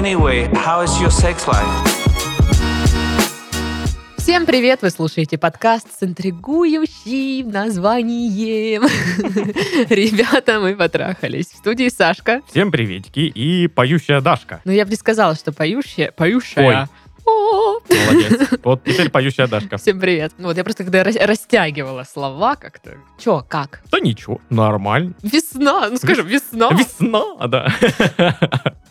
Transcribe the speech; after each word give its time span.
Anyway, 0.00 0.48
how 0.54 0.82
is 0.82 0.98
your 0.98 1.10
sex 1.10 1.46
life? 1.46 2.00
Всем 4.16 4.46
привет! 4.46 4.80
Вы 4.80 4.88
слушаете 4.88 5.36
подкаст 5.36 5.88
с 5.98 6.02
интригующим 6.02 7.50
названием. 7.50 8.84
Ребята, 9.90 10.58
мы 10.58 10.74
потрахались. 10.74 11.48
В 11.48 11.56
студии 11.56 11.90
Сашка. 11.90 12.40
Всем 12.48 12.70
приветики 12.70 13.20
и 13.20 13.68
поющая 13.68 14.22
Дашка. 14.22 14.62
Ну, 14.64 14.72
я 14.72 14.86
бы 14.86 14.90
не 14.90 14.96
сказала, 14.96 15.34
что 15.34 15.52
поющая. 15.52 16.12
Поющая. 16.12 16.84
О! 16.84 16.88
Молодец. 17.34 18.50
Вот 18.62 18.84
теперь 18.84 19.10
поющая 19.10 19.46
Дашка. 19.46 19.76
Всем 19.76 20.00
привет. 20.00 20.32
Ну, 20.38 20.48
Вот 20.48 20.56
я 20.56 20.64
просто 20.64 20.84
когда 20.84 21.02
рас- 21.04 21.16
растягивала 21.16 22.04
слова 22.04 22.56
как-то. 22.56 22.96
Чё, 23.18 23.44
как? 23.48 23.82
Да 23.90 24.00
ничего, 24.00 24.40
нормально. 24.50 25.14
Весна, 25.22 25.88
ну 25.90 25.96
скажем, 25.96 26.26
весна. 26.26 26.70
Весна, 26.70 27.46
да. 27.46 27.72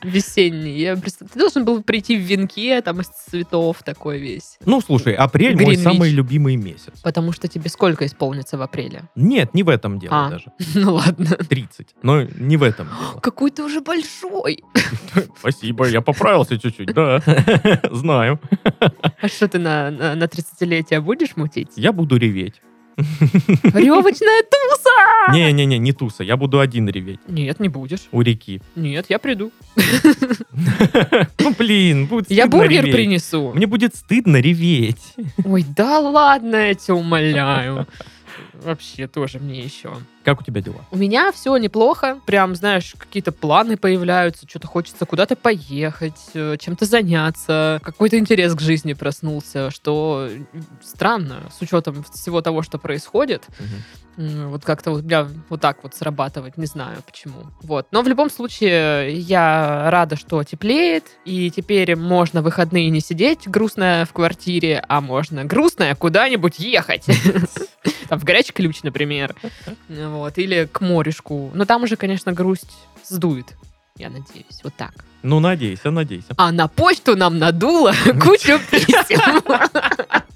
Весенний. 0.04 0.80
Я 0.80 0.96
представ- 0.96 1.30
Ты 1.34 1.40
должен 1.40 1.66
был 1.66 1.84
прийти 1.84 2.16
в 2.18 2.22
венке, 2.22 2.82
там 2.82 3.02
из 3.02 3.08
цветов 3.08 3.84
такой 3.84 4.18
весь. 4.20 4.58
Ну, 4.66 4.80
слушай, 4.82 5.14
апрель 5.14 5.56
мой 5.62 5.76
самый 5.78 6.12
любимый 6.12 6.56
месяц. 6.56 7.00
Потому 7.04 7.32
что 7.34 7.48
тебе 7.48 7.70
сколько 7.70 8.06
исполнится 8.06 8.58
в 8.58 8.62
апреле? 8.62 9.04
Нет, 9.16 9.54
не 9.54 9.64
в 9.64 9.70
этом 9.70 10.00
дело 10.00 10.28
А. 10.28 10.30
даже. 10.30 10.46
Ну 10.76 10.94
ладно. 10.96 11.26
30. 11.50 11.88
Но 12.02 12.22
не 12.24 12.56
в 12.58 12.64
этом 12.64 12.88
дело. 12.88 13.20
Какой 13.22 13.52
ты 13.52 13.64
уже 13.64 13.82
большой. 13.82 14.64
Спасибо, 15.40 15.88
я 15.88 16.02
поправился 16.02 16.58
чуть-чуть, 16.58 16.94
да. 16.94 17.22
Знаю. 17.92 18.29
А 19.22 19.28
что 19.28 19.48
ты 19.48 19.60
на, 19.60 19.92
на, 19.92 20.16
на 20.16 20.24
30-летие 20.26 21.00
будешь 21.02 21.36
мутить? 21.36 21.70
Я 21.76 21.92
буду 21.92 22.18
реветь. 22.18 22.62
Ревочная 22.98 24.44
туса! 24.44 25.32
Не-не-не, 25.34 25.78
не 25.78 25.94
туса, 25.94 26.24
я 26.24 26.36
буду 26.36 26.60
один 26.60 26.90
реветь 26.90 27.22
Нет, 27.30 27.60
не 27.62 27.70
будешь. 27.70 28.10
у 28.12 28.22
реки. 28.22 28.62
Нет, 28.76 29.06
я 29.08 29.20
приду. 29.20 29.52
Ну, 31.40 31.54
блин, 31.58 32.08
будет 32.08 32.30
Я 32.30 32.44
стыдно 32.46 32.58
бургер 32.60 32.82
реветь. 32.84 32.96
принесу. 32.96 33.54
Мне 33.54 33.68
будет 33.68 33.96
стыдно 33.96 34.38
реветь. 34.38 35.14
Ой, 35.46 35.66
да 35.76 36.00
ладно, 36.00 36.56
я 36.58 36.74
тебя 36.76 36.96
умоляю. 36.96 37.88
Вообще 38.54 39.08
тоже 39.08 39.40
мне 39.40 39.62
еще. 39.62 39.94
Как 40.24 40.42
у 40.42 40.44
тебя 40.44 40.62
дела? 40.62 40.86
У 40.92 40.98
меня 40.98 41.32
все 41.32 41.56
неплохо. 41.58 42.20
Прям, 42.26 42.54
знаешь, 42.56 42.94
какие-то 42.98 43.32
планы 43.32 43.78
появляются, 43.78 44.46
что-то 44.48 44.68
хочется 44.68 45.06
куда-то 45.06 45.36
поехать, 45.36 46.20
э, 46.34 46.58
чем-то 46.60 46.86
заняться. 46.86 47.80
Какой-то 47.84 48.20
интерес 48.20 48.54
к 48.54 48.60
жизни 48.60 48.94
проснулся, 48.94 49.72
что 49.72 50.30
странно, 50.84 51.44
с 51.58 51.62
учетом 51.62 52.04
всего 52.12 52.42
того, 52.42 52.62
что 52.64 52.78
происходит. 52.78 53.46
М, 54.18 54.50
Вот 54.50 54.66
как-то 54.66 54.92
у 54.92 55.02
меня 55.02 55.28
вот 55.48 55.62
так 55.62 55.78
вот 55.84 55.96
срабатывать, 55.96 56.58
не 56.58 56.66
знаю 56.66 56.98
почему. 57.06 57.46
Вот. 57.62 57.88
Но 57.92 58.02
в 58.02 58.08
любом 58.10 58.30
случае 58.30 59.18
я 59.18 59.90
рада, 59.90 60.18
что 60.18 60.44
теплеет, 60.44 61.06
и 61.24 61.50
теперь 61.50 61.96
можно 61.96 62.42
в 62.42 62.50
выходные 62.50 62.90
не 62.90 63.00
сидеть 63.00 63.48
грустная 63.48 64.06
в 64.06 64.12
квартире, 64.12 64.84
а 64.90 65.00
можно 65.00 65.46
грустная 65.46 65.96
куда-нибудь 65.96 66.60
ехать. 66.60 67.06
Там 68.10 68.20
в 68.20 68.24
горячий 68.26 68.52
ключ, 68.52 68.84
например. 68.84 69.36
Вот. 70.10 70.38
Или 70.38 70.68
к 70.72 70.82
морюшку. 70.82 71.52
Но 71.54 71.66
там 71.66 71.84
уже, 71.84 71.96
конечно, 71.96 72.34
грусть 72.34 72.72
сдует. 73.08 73.56
Я 73.98 74.10
надеюсь. 74.10 74.62
Вот 74.64 74.74
так. 74.76 74.94
Ну, 75.24 75.40
надейся, 75.40 75.92
надейся. 75.92 76.34
А 76.38 76.52
на 76.52 76.68
почту 76.68 77.16
нам 77.16 77.38
надуло 77.38 77.94
кучу 78.06 78.60
писем. 78.72 79.44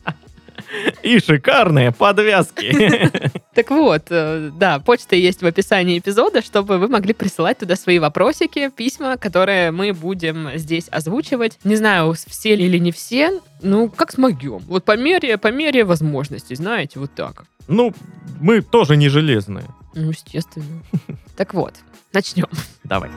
И 1.04 1.20
шикарные 1.20 1.92
подвязки. 1.92 3.12
Так 3.54 3.70
вот, 3.70 4.06
э, 4.10 4.50
да, 4.58 4.80
почта 4.80 5.16
есть 5.16 5.44
в 5.44 5.46
описании 5.46 6.00
эпизода, 6.00 6.42
чтобы 6.42 6.80
вы 6.80 6.88
могли 6.88 7.14
присылать 7.14 7.60
туда 7.60 7.76
свои 7.76 8.00
вопросики, 8.00 8.72
письма, 8.76 9.18
которые 9.18 9.70
мы 9.70 9.94
будем 9.94 10.50
здесь 10.56 10.88
озвучивать. 10.90 11.60
Не 11.64 11.76
знаю, 11.76 12.16
все 12.16 12.56
ли 12.56 12.66
или 12.66 12.80
не 12.80 12.92
все, 12.92 13.40
ну, 13.62 13.90
как 13.90 14.12
смогем. 14.12 14.58
Вот 14.68 14.86
по 14.86 14.98
мере, 14.98 15.38
по 15.38 15.52
мере 15.52 15.84
возможностей, 15.84 16.56
знаете, 16.56 17.00
вот 17.00 17.14
так. 17.14 17.44
Ну, 17.68 17.94
мы 18.42 18.62
тоже 18.62 18.98
не 18.98 19.08
железные. 19.08 19.66
Ну, 19.94 20.10
естественно. 20.10 20.82
Так 21.36 21.54
вот, 21.54 21.76
начнем. 22.12 22.48
Давай. 22.84 23.12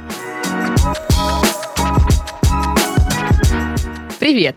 Привет! 4.19 4.57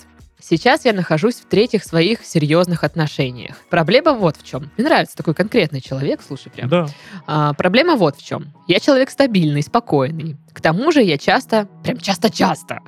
Сейчас 0.49 0.83
я 0.83 0.93
нахожусь 0.93 1.35
в 1.35 1.45
третьих 1.45 1.83
своих 1.83 2.25
серьезных 2.25 2.83
отношениях. 2.83 3.57
Проблема 3.69 4.13
вот 4.13 4.35
в 4.35 4.43
чем. 4.43 4.71
Мне 4.77 4.87
нравится 4.87 5.15
такой 5.15 5.35
конкретный 5.35 5.79
человек, 5.79 6.21
слушай, 6.25 6.51
прям. 6.51 6.67
Да. 6.67 6.87
А, 7.27 7.53
проблема 7.53 7.95
вот 7.95 8.15
в 8.15 8.25
чем. 8.25 8.47
Я 8.67 8.79
человек 8.79 9.11
стабильный, 9.11 9.61
спокойный. 9.61 10.37
К 10.51 10.59
тому 10.59 10.91
же 10.91 11.03
я 11.03 11.19
часто, 11.19 11.67
прям 11.83 11.99
часто-часто, 11.99 12.79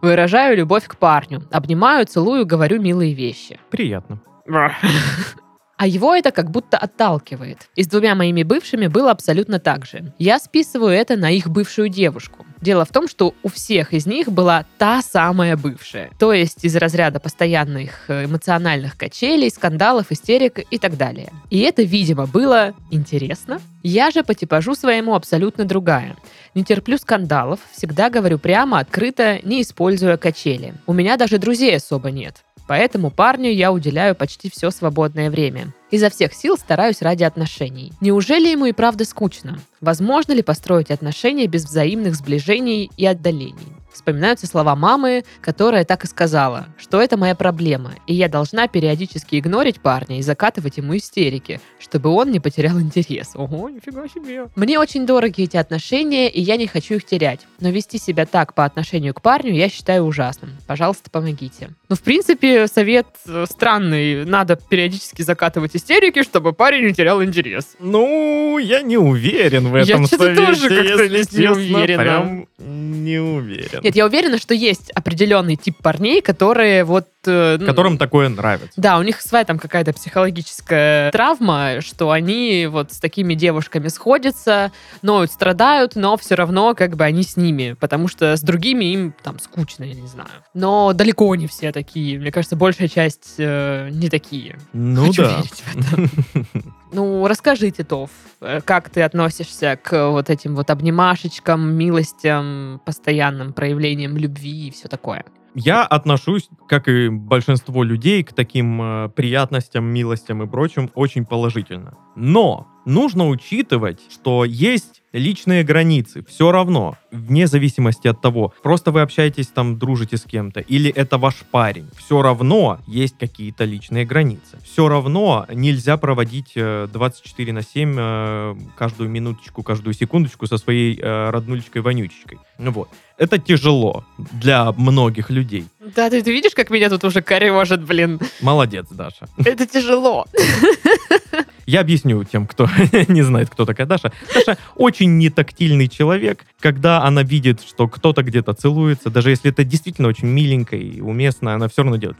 выражаю 0.00 0.56
любовь 0.56 0.86
к 0.86 0.96
парню. 0.96 1.46
Обнимаю, 1.50 2.06
целую, 2.06 2.46
говорю 2.46 2.80
милые 2.80 3.12
вещи. 3.12 3.60
Приятно. 3.70 4.22
А 5.80 5.86
его 5.86 6.14
это 6.14 6.30
как 6.30 6.50
будто 6.50 6.76
отталкивает. 6.76 7.70
И 7.74 7.84
с 7.84 7.86
двумя 7.86 8.14
моими 8.14 8.42
бывшими 8.42 8.86
было 8.86 9.10
абсолютно 9.12 9.58
так 9.58 9.86
же. 9.86 10.12
Я 10.18 10.38
списываю 10.38 10.90
это 10.90 11.16
на 11.16 11.30
их 11.30 11.48
бывшую 11.48 11.88
девушку. 11.88 12.44
Дело 12.60 12.84
в 12.84 12.90
том, 12.90 13.08
что 13.08 13.34
у 13.42 13.48
всех 13.48 13.94
из 13.94 14.04
них 14.04 14.30
была 14.30 14.66
та 14.76 15.00
самая 15.00 15.56
бывшая. 15.56 16.10
То 16.18 16.34
есть 16.34 16.66
из 16.66 16.76
разряда 16.76 17.18
постоянных 17.18 18.10
э, 18.10 18.26
эмоциональных 18.26 18.98
качелей, 18.98 19.48
скандалов, 19.48 20.12
истерик 20.12 20.58
и 20.70 20.78
так 20.78 20.98
далее. 20.98 21.32
И 21.48 21.60
это, 21.60 21.82
видимо, 21.82 22.26
было 22.26 22.74
интересно. 22.90 23.58
Я 23.82 24.10
же 24.10 24.22
по 24.22 24.34
типажу 24.34 24.74
своему 24.74 25.14
абсолютно 25.14 25.64
другая. 25.64 26.14
Не 26.54 26.62
терплю 26.62 26.98
скандалов, 26.98 27.60
всегда 27.72 28.10
говорю 28.10 28.38
прямо, 28.38 28.80
открыто, 28.80 29.38
не 29.44 29.62
используя 29.62 30.18
качели. 30.18 30.74
У 30.86 30.92
меня 30.92 31.16
даже 31.16 31.38
друзей 31.38 31.74
особо 31.74 32.10
нет. 32.10 32.44
Поэтому 32.70 33.10
парню 33.10 33.50
я 33.50 33.72
уделяю 33.72 34.14
почти 34.14 34.48
все 34.48 34.70
свободное 34.70 35.28
время. 35.28 35.74
Изо 35.90 36.08
всех 36.08 36.32
сил 36.32 36.56
стараюсь 36.56 37.02
ради 37.02 37.24
отношений. 37.24 37.92
Неужели 38.00 38.46
ему 38.46 38.66
и 38.66 38.72
правда 38.72 39.04
скучно? 39.04 39.58
Возможно 39.80 40.34
ли 40.34 40.42
построить 40.42 40.92
отношения 40.92 41.48
без 41.48 41.64
взаимных 41.64 42.14
сближений 42.14 42.88
и 42.96 43.06
отдалений? 43.06 43.79
Вспоминаются 43.92 44.46
слова 44.46 44.76
мамы, 44.76 45.24
которая 45.40 45.84
так 45.84 46.04
и 46.04 46.06
сказала, 46.06 46.66
что 46.78 47.00
это 47.00 47.16
моя 47.16 47.34
проблема, 47.34 47.92
и 48.06 48.14
я 48.14 48.28
должна 48.28 48.68
периодически 48.68 49.38
игнорить 49.38 49.80
парня 49.80 50.18
и 50.18 50.22
закатывать 50.22 50.76
ему 50.76 50.96
истерики, 50.96 51.60
чтобы 51.78 52.10
он 52.10 52.30
не 52.30 52.40
потерял 52.40 52.80
интерес. 52.80 53.32
Ого, 53.34 53.68
нифига 53.68 54.06
себе. 54.08 54.46
Мне 54.56 54.78
очень 54.78 55.06
дороги 55.06 55.42
эти 55.42 55.56
отношения, 55.56 56.28
и 56.30 56.40
я 56.40 56.56
не 56.56 56.66
хочу 56.66 56.94
их 56.94 57.04
терять. 57.04 57.40
Но 57.60 57.70
вести 57.70 57.98
себя 57.98 58.26
так 58.26 58.54
по 58.54 58.64
отношению 58.64 59.14
к 59.14 59.22
парню 59.22 59.52
я 59.52 59.68
считаю 59.68 60.04
ужасным. 60.04 60.52
Пожалуйста, 60.66 61.10
помогите. 61.10 61.70
Ну, 61.88 61.96
в 61.96 62.02
принципе, 62.02 62.68
совет 62.68 63.06
э, 63.26 63.44
странный. 63.48 64.24
Надо 64.24 64.56
периодически 64.56 65.22
закатывать 65.22 65.74
истерики, 65.74 66.22
чтобы 66.22 66.52
парень 66.52 66.86
не 66.86 66.94
терял 66.94 67.22
интерес. 67.22 67.76
Ну, 67.80 68.58
я 68.58 68.82
не 68.82 68.96
уверен 68.96 69.68
в 69.68 69.76
Я 69.76 69.82
этом 69.82 70.06
что-то 70.06 70.24
совете, 70.24 70.46
тоже 70.46 70.68
как-то 70.68 71.36
не 71.36 71.48
уверена. 71.50 72.02
Прям 72.02 72.48
не 72.58 73.18
уверен. 73.18 73.79
Нет, 73.82 73.96
я 73.96 74.06
уверена, 74.06 74.38
что 74.38 74.54
есть 74.54 74.90
определенный 74.90 75.56
тип 75.56 75.76
парней, 75.82 76.20
которые 76.20 76.84
вот... 76.84 77.06
э, 77.26 77.56
ну, 77.58 77.66
Которым 77.66 77.98
такое 77.98 78.28
нравится. 78.28 78.80
Да, 78.80 78.98
у 78.98 79.02
них 79.02 79.20
своя 79.20 79.44
там 79.44 79.58
какая-то 79.58 79.92
психологическая 79.92 81.10
травма, 81.10 81.80
что 81.80 82.10
они 82.10 82.66
вот 82.70 82.92
с 82.92 82.98
такими 82.98 83.34
девушками 83.34 83.88
сходятся, 83.88 84.72
ноют, 85.02 85.30
страдают, 85.30 85.96
но 85.96 86.16
все 86.16 86.34
равно 86.34 86.74
как 86.74 86.96
бы 86.96 87.04
они 87.04 87.22
с 87.22 87.36
ними, 87.36 87.76
потому 87.78 88.08
что 88.08 88.36
с 88.36 88.40
другими 88.40 88.86
им 88.86 89.14
там 89.22 89.38
скучно, 89.38 89.84
я 89.84 89.94
не 89.94 90.06
знаю. 90.06 90.30
Но 90.54 90.92
далеко 90.92 91.34
не 91.34 91.46
все 91.46 91.72
такие. 91.72 92.18
Мне 92.18 92.32
кажется, 92.32 92.56
большая 92.56 92.88
часть 92.88 93.34
э, 93.38 93.88
не 93.90 94.08
такие. 94.08 94.58
Ну 94.72 95.06
Хочу 95.06 95.22
да. 95.22 95.42
Ну, 96.92 97.28
расскажи, 97.28 97.70
Титов, 97.70 98.10
э, 98.40 98.60
как 98.64 98.90
ты 98.90 99.02
относишься 99.02 99.78
к 99.80 100.10
вот 100.10 100.28
этим 100.28 100.56
вот 100.56 100.70
обнимашечкам, 100.70 101.72
милостям, 101.74 102.80
постоянным 102.84 103.52
проявлениям 103.52 104.16
любви 104.16 104.68
и 104.68 104.70
все 104.72 104.88
такое? 104.88 105.24
Я 105.54 105.84
отношусь, 105.84 106.48
как 106.68 106.88
и 106.88 107.08
большинство 107.08 107.82
людей, 107.82 108.22
к 108.22 108.32
таким 108.32 108.80
э, 108.80 109.08
приятностям, 109.08 109.84
милостям 109.84 110.42
и 110.42 110.46
прочим 110.46 110.90
очень 110.94 111.26
положительно. 111.26 111.96
Но 112.14 112.68
нужно 112.90 113.28
учитывать, 113.28 114.00
что 114.10 114.44
есть 114.44 115.00
личные 115.12 115.64
границы. 115.64 116.24
Все 116.28 116.52
равно, 116.52 116.96
вне 117.10 117.46
зависимости 117.46 118.06
от 118.06 118.20
того, 118.20 118.52
просто 118.62 118.90
вы 118.90 119.00
общаетесь 119.00 119.48
там, 119.48 119.78
дружите 119.78 120.16
с 120.16 120.22
кем-то, 120.22 120.60
или 120.60 120.90
это 120.90 121.18
ваш 121.18 121.36
парень. 121.50 121.88
Все 121.96 122.22
равно 122.22 122.78
есть 122.86 123.16
какие-то 123.18 123.64
личные 123.64 124.04
границы. 124.04 124.58
Все 124.62 124.88
равно 124.88 125.46
нельзя 125.52 125.96
проводить 125.96 126.52
э, 126.54 126.86
24 126.92 127.52
на 127.52 127.62
7 127.62 127.96
э, 127.98 128.54
каждую 128.76 129.10
минуточку, 129.10 129.62
каждую 129.62 129.94
секундочку 129.94 130.46
со 130.46 130.58
своей 130.58 130.98
э, 131.00 131.30
роднулечкой-вонючечкой. 131.30 132.38
Ну 132.58 132.70
вот. 132.70 132.88
Это 133.18 133.38
тяжело 133.38 134.04
для 134.16 134.72
многих 134.72 135.28
людей. 135.30 135.66
Да, 135.94 136.08
ты, 136.08 136.22
ты 136.22 136.32
видишь, 136.32 136.54
как 136.54 136.70
меня 136.70 136.88
тут 136.88 137.04
уже 137.04 137.20
корежит, 137.20 137.84
блин. 137.84 138.18
Молодец, 138.40 138.86
Даша. 138.90 139.28
Это 139.44 139.66
тяжело. 139.66 140.26
Я 141.70 141.82
объясню 141.82 142.24
тем, 142.24 142.48
кто 142.48 142.68
не 143.08 143.22
знает, 143.22 143.48
кто 143.48 143.64
такая 143.64 143.86
Даша. 143.86 144.12
Даша 144.34 144.58
очень 144.74 145.18
нетактильный 145.18 145.86
человек, 145.86 146.44
когда 146.58 147.04
она 147.04 147.22
видит, 147.22 147.60
что 147.60 147.86
кто-то 147.86 148.24
где-то 148.24 148.54
целуется, 148.54 149.08
даже 149.08 149.30
если 149.30 149.52
это 149.52 149.62
действительно 149.62 150.08
очень 150.08 150.26
миленько 150.26 150.74
и 150.74 151.00
уместно, 151.00 151.54
она 151.54 151.68
все 151.68 151.82
равно 151.82 151.96
делает. 151.96 152.18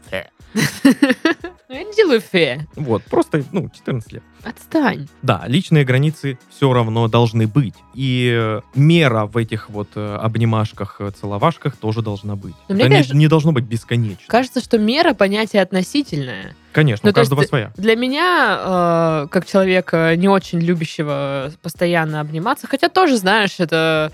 Ну, 1.71 1.77
Я 1.77 1.83
не 1.83 1.93
делаю 1.95 2.19
фе. 2.19 2.67
Вот, 2.75 3.01
просто, 3.03 3.43
ну, 3.53 3.69
14 3.73 4.11
лет. 4.11 4.23
Отстань. 4.43 5.07
Да, 5.21 5.43
личные 5.47 5.85
границы 5.85 6.37
все 6.49 6.73
равно 6.73 7.07
должны 7.07 7.47
быть. 7.47 7.75
И 7.93 8.29
э, 8.37 8.59
мера 8.75 9.25
в 9.25 9.37
этих 9.37 9.69
вот 9.69 9.87
э, 9.95 10.15
обнимашках, 10.17 10.97
э, 10.99 11.11
целовашках 11.11 11.77
тоже 11.77 12.01
должна 12.01 12.35
быть. 12.35 12.55
Но 12.67 12.75
мне 12.75 12.83
Это 12.83 12.89
не- 12.89 12.95
кажется- 12.97 13.15
не, 13.15 13.27
должно 13.29 13.53
быть 13.53 13.63
бесконечно. 13.63 14.25
Кажется, 14.27 14.59
что 14.59 14.77
мера 14.79 15.13
понятие 15.13 15.61
относительное. 15.61 16.55
Конечно, 16.73 17.05
Ну, 17.05 17.07
у 17.07 17.11
есть 17.11 17.15
каждого 17.15 17.43
ты- 17.43 17.47
своя. 17.47 17.71
Для 17.77 17.95
меня, 17.95 19.23
э, 19.23 19.27
как 19.31 19.45
человека 19.45 20.13
не 20.17 20.27
очень 20.27 20.59
любящего 20.59 21.53
постоянно 21.61 22.19
обниматься, 22.19 22.67
хотя 22.67 22.89
тоже, 22.89 23.15
знаешь, 23.15 23.55
это 23.59 24.11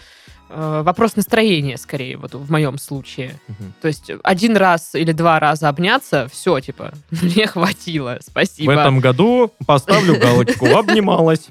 вопрос 0.49 1.15
настроения, 1.15 1.77
скорее, 1.77 2.17
вот 2.17 2.33
в 2.33 2.51
моем 2.51 2.77
случае. 2.77 3.39
Мгм. 3.47 3.73
То 3.81 3.87
есть 3.87 4.11
один 4.23 4.57
раз 4.57 4.95
или 4.95 5.11
два 5.11 5.39
раза 5.39 5.69
обняться, 5.69 6.27
все, 6.31 6.59
типа, 6.59 6.93
мне 7.21 7.47
хватило, 7.47 8.19
спасибо. 8.21 8.71
В 8.71 8.77
этом 8.77 8.99
году 8.99 9.51
поставлю 9.65 10.19
галочку. 10.19 10.67
Обнималась. 10.67 11.47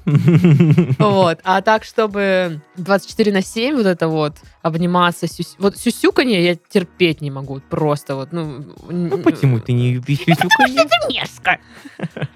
Вот. 0.98 1.38
А 1.44 1.62
так, 1.62 1.84
чтобы 1.84 2.60
24 2.76 3.32
на 3.32 3.42
7 3.42 3.76
вот 3.76 3.86
это 3.86 4.08
вот 4.08 4.36
обниматься, 4.62 5.28
сюс... 5.28 5.56
вот 5.58 5.76
сюсюканье 5.76 6.44
я 6.44 6.56
терпеть 6.56 7.20
не 7.20 7.30
могу. 7.30 7.60
Просто 7.70 8.16
вот, 8.16 8.32
ну... 8.32 8.64
Ну 8.88 9.18
почему 9.18 9.60
ты 9.60 9.72
не 9.72 9.94
любишь 9.94 10.18
сюсюканье? 10.18 10.82
Это 10.82 11.08
мерзко. 11.08 11.58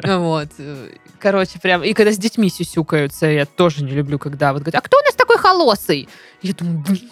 Вот. 0.04 0.48
э, 0.58 0.88
Короче, 1.18 1.58
прям... 1.58 1.82
И 1.82 1.92
когда 1.92 2.12
с 2.12 2.18
детьми 2.18 2.48
сюсюкаются, 2.48 3.26
я 3.26 3.46
тоже 3.46 3.84
не 3.84 3.92
люблю, 3.92 4.18
когда 4.18 4.52
вот 4.52 4.62
говорят, 4.62 4.82
а 4.82 4.86
кто 4.86 4.96
у 4.96 5.04
нас 5.04 5.14
такой 5.14 5.38
холосый? 5.38 6.08
Я 6.42 6.54
думаю, 6.54 6.78
«Блин, 6.78 7.10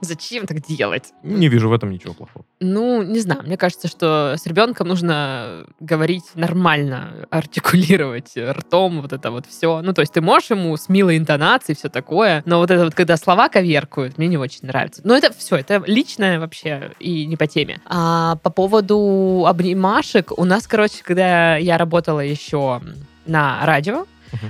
зачем 0.00 0.46
так 0.46 0.60
делать? 0.66 1.12
Не 1.22 1.48
вижу 1.48 1.68
в 1.68 1.72
этом 1.72 1.90
ничего 1.90 2.12
плохого. 2.12 2.44
Ну, 2.60 3.02
не 3.02 3.20
знаю, 3.20 3.42
мне 3.42 3.56
кажется, 3.56 3.88
что 3.88 4.34
с 4.36 4.46
ребенком 4.46 4.88
нужно 4.88 5.66
говорить 5.80 6.24
нормально, 6.34 7.26
артикулировать 7.30 8.36
ртом, 8.36 9.00
вот 9.00 9.12
это 9.12 9.30
вот 9.30 9.46
все. 9.46 9.80
Ну, 9.80 9.92
то 9.94 10.02
есть 10.02 10.12
ты 10.12 10.20
можешь 10.20 10.50
ему 10.50 10.76
с 10.76 10.88
милой 10.88 11.16
интонацией, 11.16 11.76
все 11.76 11.88
такое, 11.88 12.42
но 12.44 12.58
вот 12.58 12.70
это 12.70 12.84
вот, 12.84 12.94
когда 12.94 13.16
слова 13.16 13.48
коверкуют, 13.48 14.18
мне 14.18 14.28
не 14.28 14.36
очень 14.36 14.66
нравится. 14.66 15.00
Но 15.04 15.16
это 15.16 15.32
все, 15.32 15.56
это 15.56 15.82
личное 15.86 16.38
вообще 16.38 16.92
и 16.98 17.26
не 17.26 17.36
по 17.36 17.46
теме. 17.46 17.80
А 17.86 18.36
по 18.36 18.50
поводу 18.50 19.44
обнимашек, 19.46 20.38
у 20.38 20.44
нас, 20.44 20.66
короче, 20.66 21.02
когда 21.02 21.56
я 21.56 21.78
работала 21.78 22.20
еще 22.20 22.82
на 23.26 23.64
радио, 23.64 24.06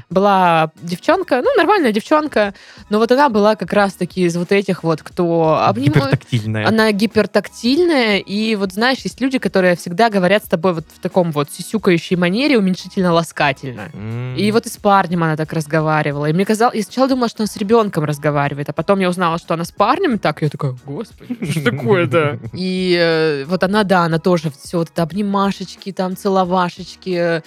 Была 0.08 0.72
девчонка, 0.82 1.40
ну, 1.42 1.54
нормальная 1.56 1.92
девчонка, 1.92 2.54
но 2.88 2.98
вот 2.98 3.10
она 3.12 3.28
была 3.28 3.56
как 3.56 3.72
раз-таки 3.72 4.22
из 4.22 4.36
вот 4.36 4.52
этих 4.52 4.82
вот, 4.82 5.02
кто 5.02 5.62
обнимает... 5.64 5.94
Гипертактильная. 5.94 6.66
Она 6.66 6.92
гипертактильная, 6.92 8.18
и 8.18 8.56
вот 8.56 8.72
знаешь, 8.72 8.98
есть 8.98 9.20
люди, 9.20 9.38
которые 9.38 9.76
всегда 9.76 10.10
говорят 10.10 10.44
с 10.44 10.48
тобой 10.48 10.74
вот 10.74 10.84
в 10.94 11.00
таком 11.00 11.32
вот 11.32 11.50
сисюкающей 11.50 12.16
манере, 12.16 12.58
уменьшительно-ласкательно. 12.58 13.90
М. 13.92 14.36
И 14.36 14.50
вот 14.52 14.66
и 14.66 14.68
с 14.68 14.76
парнем 14.76 15.24
она 15.24 15.36
так 15.36 15.52
разговаривала. 15.52 16.26
И 16.26 16.32
мне 16.32 16.44
казалось, 16.44 16.76
я 16.76 16.82
сначала 16.82 17.08
думала, 17.08 17.28
что 17.28 17.42
она 17.42 17.46
с 17.46 17.56
ребенком 17.56 18.04
разговаривает, 18.04 18.68
а 18.68 18.72
потом 18.72 19.00
я 19.00 19.08
узнала, 19.08 19.38
что 19.38 19.54
она 19.54 19.64
с 19.64 19.72
парнем, 19.72 20.14
и 20.14 20.18
так 20.18 20.42
я 20.42 20.48
такая, 20.48 20.76
господи, 20.84 21.36
что 21.50 21.62
такое-то? 21.70 22.38
И 22.52 22.96
э, 22.98 23.44
вот 23.44 23.62
она, 23.62 23.84
да, 23.84 24.04
она 24.04 24.18
тоже 24.18 24.50
все 24.50 24.78
вот 24.78 24.90
это 24.90 25.02
обнимашечки, 25.02 25.92
там 25.92 26.16
целовашечки, 26.16 27.42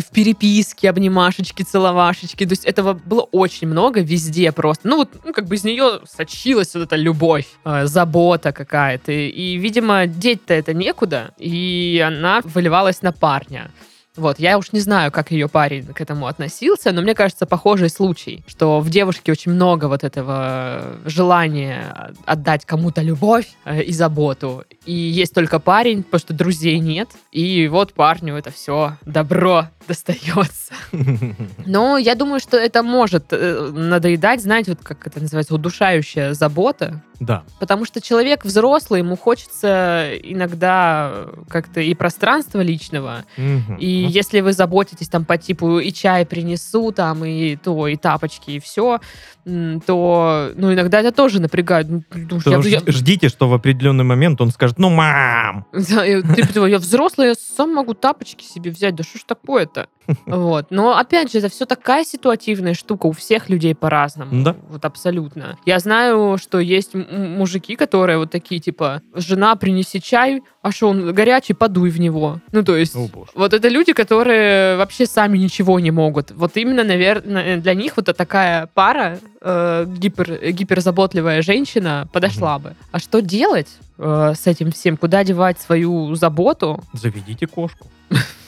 в 0.00 0.10
переписке 0.10 0.90
обнимашечки, 0.90 1.62
целовашечки. 1.62 2.44
То 2.44 2.52
есть 2.52 2.64
этого 2.64 2.94
было 2.94 3.22
очень 3.32 3.68
много 3.68 4.00
везде 4.00 4.52
просто. 4.52 4.88
Ну 4.88 4.96
вот, 4.96 5.08
ну, 5.24 5.32
как 5.32 5.46
бы 5.46 5.54
из 5.54 5.64
нее 5.64 6.00
сочилась 6.08 6.74
вот 6.74 6.84
эта 6.84 6.96
любовь, 6.96 7.46
э, 7.64 7.86
забота 7.86 8.52
какая-то. 8.52 9.12
И, 9.12 9.56
видимо, 9.56 10.06
деть-то 10.06 10.54
это 10.54 10.74
некуда, 10.74 11.32
и 11.38 12.02
она 12.04 12.40
выливалась 12.44 13.02
на 13.02 13.12
парня. 13.12 13.70
Вот, 14.16 14.38
я 14.38 14.58
уж 14.58 14.72
не 14.72 14.80
знаю, 14.80 15.10
как 15.10 15.30
ее 15.30 15.48
парень 15.48 15.86
к 15.86 16.00
этому 16.00 16.26
относился, 16.26 16.92
но 16.92 17.00
мне 17.00 17.14
кажется, 17.14 17.46
похожий 17.46 17.88
случай, 17.88 18.44
что 18.46 18.80
в 18.80 18.90
девушке 18.90 19.32
очень 19.32 19.52
много 19.52 19.86
вот 19.86 20.04
этого 20.04 20.98
желания 21.06 22.12
отдать 22.26 22.66
кому-то 22.66 23.00
любовь 23.00 23.46
э, 23.64 23.82
и 23.82 23.92
заботу. 23.92 24.64
И 24.84 24.92
есть 24.92 25.32
только 25.34 25.58
парень, 25.60 26.02
потому 26.02 26.20
что 26.20 26.34
друзей 26.34 26.78
нет. 26.78 27.08
И 27.30 27.68
вот 27.68 27.94
парню 27.94 28.36
это 28.36 28.50
все 28.50 28.98
добро 29.06 29.68
достается. 29.88 30.74
Но 31.66 31.96
я 31.96 32.14
думаю, 32.14 32.40
что 32.40 32.58
это 32.58 32.82
может 32.82 33.26
э, 33.30 33.70
надоедать, 33.72 34.42
знаете, 34.42 34.72
вот 34.72 34.80
как 34.82 35.06
это 35.06 35.20
называется, 35.20 35.54
удушающая 35.54 36.34
забота. 36.34 37.02
Да. 37.18 37.44
Потому 37.60 37.84
что 37.84 38.00
человек 38.00 38.44
взрослый, 38.44 39.00
ему 39.00 39.16
хочется 39.16 40.10
иногда 40.24 41.26
как-то 41.48 41.80
и 41.80 41.94
пространства 41.94 42.60
личного, 42.60 43.24
и 43.78 44.01
если 44.02 44.40
вы 44.40 44.52
заботитесь 44.52 45.08
там 45.08 45.24
по 45.24 45.36
типу 45.38 45.78
и 45.78 45.92
чай 45.92 46.24
принесу, 46.26 46.92
там 46.92 47.24
и 47.24 47.56
то, 47.56 47.86
и 47.88 47.96
тапочки, 47.96 48.52
и 48.52 48.60
все, 48.60 49.00
то, 49.86 50.52
ну, 50.54 50.72
иногда 50.72 51.00
это 51.00 51.12
тоже 51.12 51.40
напрягает. 51.40 51.88
Ну, 51.88 52.02
я- 52.46 52.58
я- 52.58 52.80
Ждите, 52.86 53.28
что 53.28 53.48
в 53.48 53.54
определенный 53.54 54.04
момент 54.04 54.40
он 54.40 54.50
скажет, 54.50 54.78
ну, 54.78 54.88
мам! 54.90 55.66
И 55.72 56.22
ты 56.22 56.52
думаешь, 56.54 56.72
я 56.72 56.78
взрослый, 56.78 57.28
я 57.28 57.34
сам 57.34 57.74
могу 57.74 57.94
тапочки 57.94 58.44
себе 58.44 58.70
взять, 58.70 58.94
да 58.94 59.02
что 59.02 59.18
ж 59.18 59.22
такое-то? 59.26 59.88
Вот. 60.26 60.66
Но, 60.70 60.96
опять 60.96 61.32
же, 61.32 61.38
это 61.38 61.48
все 61.48 61.64
такая 61.66 62.04
ситуативная 62.04 62.74
штука, 62.74 63.06
у 63.06 63.12
всех 63.12 63.48
людей 63.48 63.74
по-разному. 63.74 64.42
Да. 64.44 64.56
Вот 64.68 64.84
абсолютно. 64.84 65.58
Я 65.66 65.78
знаю, 65.78 66.38
что 66.38 66.58
есть 66.60 66.94
мужики, 66.94 67.76
которые 67.76 68.18
вот 68.18 68.30
такие, 68.30 68.60
типа, 68.60 69.00
жена, 69.14 69.54
принеси 69.56 70.00
чай, 70.00 70.42
а 70.62 70.70
что 70.72 70.88
он 70.88 71.12
горячий, 71.12 71.54
подуй 71.54 71.90
в 71.90 72.00
него. 72.00 72.40
Ну, 72.52 72.62
то 72.62 72.76
есть... 72.76 72.94
О. 72.96 73.08
Вот 73.34 73.52
это 73.52 73.68
люди, 73.68 73.91
которые 73.94 74.76
вообще 74.76 75.06
сами 75.06 75.38
ничего 75.38 75.80
не 75.80 75.90
могут. 75.90 76.30
Вот 76.30 76.56
именно, 76.56 76.84
наверное, 76.84 77.56
для 77.56 77.74
них 77.74 77.96
вот 77.96 78.06
такая 78.16 78.68
пара, 78.74 79.18
э, 79.40 79.86
гипер, 79.88 80.52
гиперзаботливая 80.52 81.42
женщина, 81.42 82.08
подошла 82.12 82.58
бы. 82.58 82.74
А 82.90 82.98
что 82.98 83.20
делать 83.20 83.68
э, 83.98 84.34
с 84.36 84.46
этим 84.46 84.70
всем? 84.72 84.96
Куда 84.96 85.24
девать 85.24 85.60
свою 85.60 86.14
заботу? 86.14 86.82
Заведите 86.92 87.46
кошку. 87.46 87.88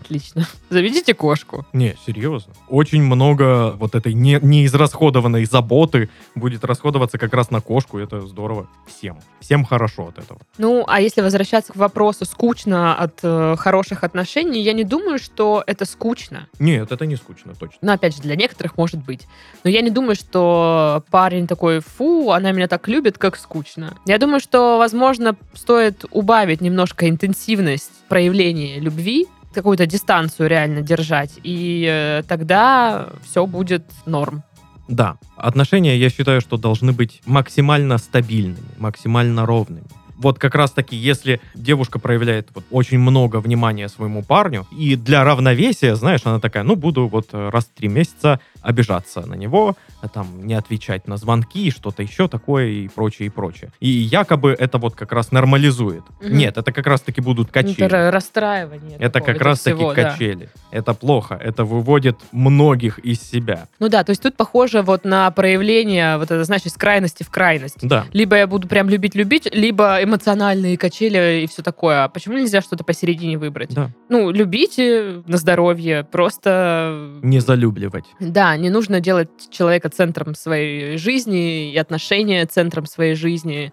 Отлично. 0.00 0.46
Заведите 0.70 1.14
кошку. 1.14 1.66
Не, 1.72 1.96
серьезно. 2.06 2.52
Очень 2.68 3.02
много 3.02 3.72
вот 3.72 3.94
этой 3.94 4.14
не, 4.14 4.38
неизрасходованной 4.40 5.44
заботы 5.44 6.08
будет 6.34 6.64
расходоваться 6.64 7.18
как 7.18 7.34
раз 7.34 7.50
на 7.50 7.60
кошку. 7.60 7.98
Это 7.98 8.20
здорово. 8.22 8.68
Всем. 8.86 9.18
Всем 9.40 9.64
хорошо 9.64 10.08
от 10.08 10.18
этого. 10.18 10.40
Ну, 10.58 10.84
а 10.86 11.00
если 11.00 11.20
возвращаться 11.20 11.72
к 11.72 11.76
вопросу, 11.76 12.24
скучно 12.24 12.94
от 12.94 13.20
э, 13.22 13.56
хороших 13.58 14.04
отношений, 14.04 14.62
я 14.62 14.72
не 14.72 14.84
думаю, 14.84 15.18
что 15.18 15.62
это 15.66 15.84
скучно. 15.84 16.48
Нет, 16.58 16.92
это 16.92 17.06
не 17.06 17.16
скучно, 17.16 17.54
точно. 17.54 17.78
Ну, 17.80 17.92
опять 17.92 18.16
же, 18.16 18.22
для 18.22 18.36
некоторых 18.36 18.76
может 18.76 19.04
быть. 19.04 19.26
Но 19.64 19.70
я 19.70 19.80
не 19.80 19.90
думаю, 19.90 20.16
что 20.16 21.04
парень 21.10 21.46
такой, 21.46 21.80
фу, 21.80 22.30
она 22.30 22.52
меня 22.52 22.68
так 22.68 22.88
любит, 22.88 23.18
как 23.18 23.36
скучно. 23.36 23.96
Я 24.06 24.18
думаю, 24.18 24.40
что, 24.40 24.78
возможно, 24.78 25.36
стоит 25.54 26.04
убавить 26.10 26.60
немножко 26.60 27.08
интенсивность 27.08 27.90
проявления 28.08 28.80
любви, 28.80 29.26
какую-то 29.58 29.86
дистанцию 29.86 30.48
реально 30.48 30.82
держать, 30.82 31.32
и 31.42 31.86
э, 31.90 32.22
тогда 32.28 33.08
все 33.24 33.44
будет 33.46 33.84
норм. 34.06 34.42
Да, 34.88 35.18
отношения, 35.36 35.98
я 35.98 36.08
считаю, 36.10 36.40
что 36.40 36.56
должны 36.56 36.92
быть 36.92 37.20
максимально 37.26 37.98
стабильными, 37.98 38.68
максимально 38.78 39.44
ровными. 39.46 39.84
Вот 40.16 40.38
как 40.38 40.54
раз 40.54 40.72
таки, 40.72 40.96
если 40.96 41.40
девушка 41.54 41.98
проявляет 41.98 42.48
вот 42.54 42.64
очень 42.70 42.98
много 42.98 43.40
внимания 43.40 43.88
своему 43.88 44.24
парню, 44.24 44.66
и 44.76 44.96
для 44.96 45.24
равновесия, 45.24 45.94
знаешь, 45.94 46.22
она 46.24 46.40
такая, 46.40 46.64
ну, 46.64 46.74
буду 46.74 47.06
вот 47.06 47.28
э, 47.32 47.50
раз 47.50 47.64
в 47.64 47.78
три 47.78 47.88
месяца 47.88 48.40
обижаться 48.62 49.26
на 49.26 49.34
него, 49.34 49.76
там 50.12 50.46
не 50.46 50.54
отвечать 50.54 51.08
на 51.08 51.16
звонки, 51.16 51.70
что-то 51.70 52.02
еще 52.02 52.28
такое 52.28 52.66
и 52.66 52.88
прочее, 52.88 53.26
и 53.26 53.30
прочее. 53.30 53.70
И 53.80 53.88
якобы 53.88 54.54
это 54.58 54.78
вот 54.78 54.94
как 54.94 55.12
раз 55.12 55.32
нормализует. 55.32 56.02
Мгм. 56.20 56.36
Нет, 56.36 56.58
это 56.58 56.72
как 56.72 56.86
раз 56.86 57.00
таки 57.00 57.20
будут 57.20 57.50
качели. 57.50 57.84
Это 57.84 57.96
ра- 57.96 58.10
расстраивание. 58.10 58.96
Это 58.98 59.20
такого, 59.20 59.32
как 59.32 59.42
раз 59.42 59.60
таки 59.60 59.76
всего, 59.76 59.94
да. 59.94 60.10
качели. 60.10 60.48
Это 60.70 60.94
плохо. 60.94 61.34
Это 61.34 61.64
выводит 61.64 62.16
многих 62.32 62.98
из 62.98 63.20
себя. 63.20 63.68
Ну 63.78 63.88
да, 63.88 64.04
то 64.04 64.10
есть 64.10 64.22
тут 64.22 64.36
похоже 64.36 64.82
вот 64.82 65.04
на 65.04 65.30
проявление, 65.30 66.16
вот 66.18 66.30
это, 66.30 66.44
знаешь, 66.44 66.62
из 66.64 66.74
крайности 66.74 67.22
в 67.22 67.30
крайность. 67.30 67.76
Да. 67.82 68.06
Либо 68.12 68.36
я 68.36 68.46
буду 68.46 68.68
прям 68.68 68.88
любить-любить, 68.88 69.48
либо 69.52 70.02
эмоциональные 70.02 70.76
качели 70.76 71.42
и 71.42 71.46
все 71.46 71.62
такое. 71.62 72.04
А 72.04 72.08
почему 72.08 72.38
нельзя 72.38 72.60
что-то 72.60 72.84
посередине 72.84 73.38
выбрать? 73.38 73.74
Да. 73.74 73.90
Ну, 74.08 74.30
любите 74.30 75.22
на 75.26 75.36
здоровье, 75.36 76.04
просто... 76.04 77.18
Не 77.22 77.40
залюбливать. 77.40 78.04
Да, 78.20 78.47
не 78.56 78.70
нужно 78.70 79.00
делать 79.00 79.28
человека 79.50 79.88
центром 79.90 80.34
своей 80.34 80.96
жизни 80.96 81.72
и 81.72 81.76
отношения 81.76 82.46
центром 82.46 82.86
своей 82.86 83.14
жизни. 83.14 83.72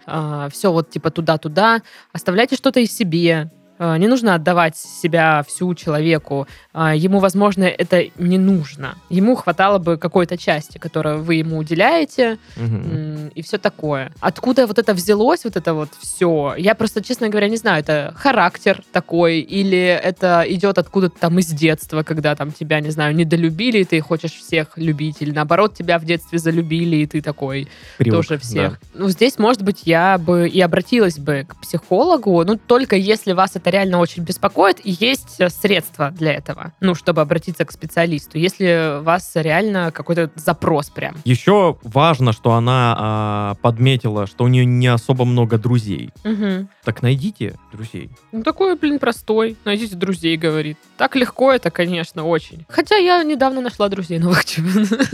все 0.51 0.71
вот 0.71 0.89
типа 0.89 1.11
туда-туда. 1.11 1.81
Оставляйте 2.11 2.55
что-то 2.55 2.79
и 2.79 2.85
себе. 2.85 3.51
Э, 3.79 3.97
Не 3.97 4.07
нужно 4.07 4.35
отдавать 4.35 4.77
себя 4.77 5.43
всю 5.47 5.73
человеку. 5.75 6.47
Э, 6.73 6.93
Ему, 6.95 7.19
возможно, 7.19 7.63
это 7.65 8.03
не 8.17 8.37
нужно. 8.37 8.95
Ему 9.09 9.35
хватало 9.35 9.79
бы 9.79 9.97
какой-то 9.97 10.37
части, 10.37 10.77
которую 10.77 11.23
вы 11.23 11.35
ему 11.35 11.57
уделяете, 11.57 12.37
м, 12.57 13.29
и 13.35 13.41
все 13.41 13.57
такое. 13.57 14.11
Откуда 14.21 14.65
вот 14.67 14.79
это 14.79 14.93
взялось, 14.93 15.43
вот 15.43 15.55
это 15.57 15.73
вот 15.73 15.89
все? 15.99 16.55
Я 16.57 16.73
просто, 16.75 17.03
честно 17.03 17.29
говоря, 17.29 17.49
не 17.49 17.57
знаю, 17.57 17.79
это 17.81 18.13
характер 18.15 18.81
такой, 18.91 19.39
или 19.39 19.77
это 19.77 20.43
идет 20.47 20.77
откуда-то 20.77 21.19
там 21.19 21.39
из 21.39 21.47
детства, 21.47 22.03
когда 22.03 22.35
там 22.35 22.51
тебя, 22.51 22.79
не 22.79 22.91
знаю, 22.91 23.15
недолюбили, 23.15 23.79
и 23.79 23.83
ты 23.85 23.99
хочешь 24.01 24.33
всех 24.33 24.77
любить, 24.77 25.17
или 25.21 25.31
наоборот, 25.31 25.73
тебя 25.75 25.99
в 25.99 26.05
детстве 26.05 26.39
залюбили, 26.39 26.97
и 26.97 27.05
ты 27.07 27.21
такой 27.21 27.67
Привык, 27.97 28.13
тоже 28.15 28.37
всех. 28.39 28.79
Ну, 28.93 29.09
здесь, 29.09 29.37
может 29.37 29.63
быть, 29.63 29.81
я 29.85 30.17
бы 30.17 30.47
и 30.47 30.61
обратилась 30.61 31.19
бы 31.19 31.45
к 31.47 31.55
психологу, 31.61 32.43
ну, 32.45 32.57
только 32.57 32.95
если 32.95 33.33
вас 33.33 33.55
это 33.55 33.64
реально 33.69 33.99
очень 33.99 34.23
беспокоит, 34.23 34.79
и 34.83 34.95
есть 34.99 35.39
э, 35.39 35.49
средства 35.49 36.11
для 36.11 36.33
этого, 36.33 36.73
ну, 36.79 36.95
чтобы 36.95 37.21
обратиться 37.21 37.65
к 37.65 37.71
специалисту, 37.71 38.37
если 38.37 38.99
у 38.99 39.03
вас 39.03 39.31
реально 39.35 39.91
какой-то 39.91 40.31
запрос 40.35 40.89
прям. 40.89 41.15
Еще 41.25 41.77
важно, 41.83 42.33
что 42.33 42.53
она 42.53 42.95
а, 42.97 43.55
подметила, 43.61 44.27
что 44.27 44.43
у 44.43 44.47
нее 44.47 44.65
не 44.65 44.87
особо 44.87 45.25
много 45.25 45.57
друзей. 45.57 46.11
Мгм. 46.23 46.69
Так 46.83 47.01
найдите 47.01 47.55
друзей. 47.71 48.09
Ну, 48.31 48.43
такой, 48.43 48.75
блин, 48.75 48.99
простой. 48.99 49.57
Найдите 49.65 49.95
друзей, 49.95 50.37
говорит. 50.37 50.77
Так 50.97 51.15
легко 51.15 51.51
это, 51.51 51.71
конечно, 51.71 52.23
очень. 52.23 52.65
Хотя 52.69 52.95
я 52.95 53.23
недавно 53.23 53.61
нашла 53.61 53.89
друзей 53.89 54.19
новых. 54.19 54.43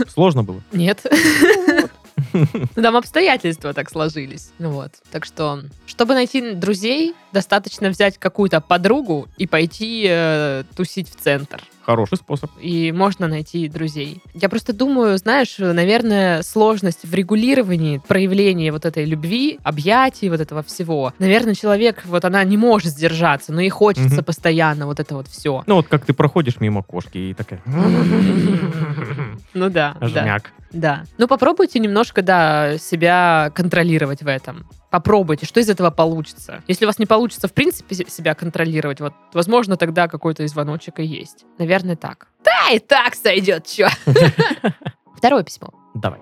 Сложно 0.08 0.42
было. 0.42 0.62
Нет. 0.72 1.04
Ну, 2.32 2.82
Там 2.82 2.96
обстоятельства 2.96 3.72
так 3.72 3.90
сложились. 3.90 4.50
Вот. 4.58 4.92
Так 5.10 5.24
что, 5.24 5.62
чтобы 5.86 6.14
найти 6.14 6.52
друзей, 6.52 7.14
достаточно 7.32 7.88
взять 7.90 8.18
какую-то 8.18 8.60
подругу 8.60 9.26
и 9.36 9.46
пойти 9.46 10.06
э, 10.08 10.64
тусить 10.76 11.08
в 11.10 11.16
центр. 11.16 11.62
Хороший 11.84 12.16
способ. 12.16 12.48
И 12.60 12.92
можно 12.92 13.26
найти 13.26 13.68
друзей. 13.68 14.22
Я 14.34 14.48
просто 14.48 14.72
думаю, 14.72 15.18
знаешь, 15.18 15.56
наверное, 15.58 16.42
сложность 16.42 17.00
в 17.02 17.12
регулировании 17.12 18.00
проявления 18.06 18.70
вот 18.70 18.84
этой 18.84 19.04
любви, 19.04 19.58
объятий, 19.64 20.28
вот 20.28 20.40
этого 20.40 20.62
всего. 20.62 21.12
Наверное, 21.18 21.54
человек, 21.56 22.02
вот 22.04 22.24
она 22.24 22.44
не 22.44 22.56
может 22.56 22.92
сдержаться, 22.92 23.52
но 23.52 23.60
ей 23.60 23.70
хочется 23.70 24.14
Мгм. 24.16 24.24
постоянно 24.24 24.86
вот 24.86 25.00
это 25.00 25.16
вот 25.16 25.26
все. 25.26 25.64
Ну 25.66 25.74
вот 25.74 25.88
как 25.88 26.04
ты 26.04 26.12
проходишь 26.12 26.60
мимо 26.60 26.82
кошки 26.84 27.18
и 27.18 27.34
такая... 27.34 27.60
Ну 29.54 29.68
да. 29.68 29.96
Жмяк. 30.00 30.52
Да. 30.72 31.04
Ну, 31.18 31.28
попробуйте 31.28 31.78
немножко, 31.78 32.22
да, 32.22 32.78
себя 32.78 33.50
контролировать 33.54 34.22
в 34.22 34.26
этом. 34.28 34.66
Попробуйте, 34.92 35.46
что 35.46 35.58
из 35.58 35.68
этого 35.70 35.90
получится. 35.90 36.62
Если 36.68 36.84
у 36.84 36.88
вас 36.88 36.98
не 36.98 37.06
получится, 37.06 37.48
в 37.48 37.52
принципе, 37.52 37.94
се- 37.94 38.08
себя 38.08 38.34
контролировать, 38.34 39.00
вот, 39.00 39.14
возможно, 39.32 39.76
тогда 39.76 40.06
какой-то 40.06 40.46
звоночек 40.46 41.00
и 41.00 41.04
есть. 41.04 41.44
Наверное, 41.58 41.96
так. 41.96 42.28
Да, 42.44 42.70
и 42.72 42.78
так 42.78 43.14
сойдет, 43.14 43.66
чё. 43.66 43.88
Второе 45.16 45.42
письмо. 45.44 45.70
Давай. 45.94 46.20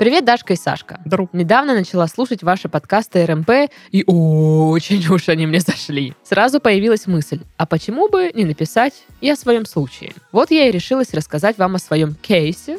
Привет, 0.00 0.24
Дашка 0.24 0.54
и 0.54 0.56
Сашка. 0.56 0.98
Здорово. 1.04 1.28
Недавно 1.34 1.74
начала 1.74 2.06
слушать 2.06 2.42
ваши 2.42 2.70
подкасты 2.70 3.26
РМП, 3.26 3.70
и 3.90 4.02
очень 4.06 5.06
уж 5.12 5.28
они 5.28 5.46
мне 5.46 5.60
зашли. 5.60 6.14
Сразу 6.22 6.58
появилась 6.58 7.06
мысль, 7.06 7.40
а 7.58 7.66
почему 7.66 8.08
бы 8.08 8.30
не 8.32 8.46
написать 8.46 8.94
и 9.20 9.28
о 9.28 9.36
своем 9.36 9.66
случае? 9.66 10.14
Вот 10.32 10.50
я 10.50 10.68
и 10.68 10.72
решилась 10.72 11.12
рассказать 11.12 11.58
вам 11.58 11.74
о 11.74 11.78
своем 11.78 12.14
кейсе, 12.14 12.78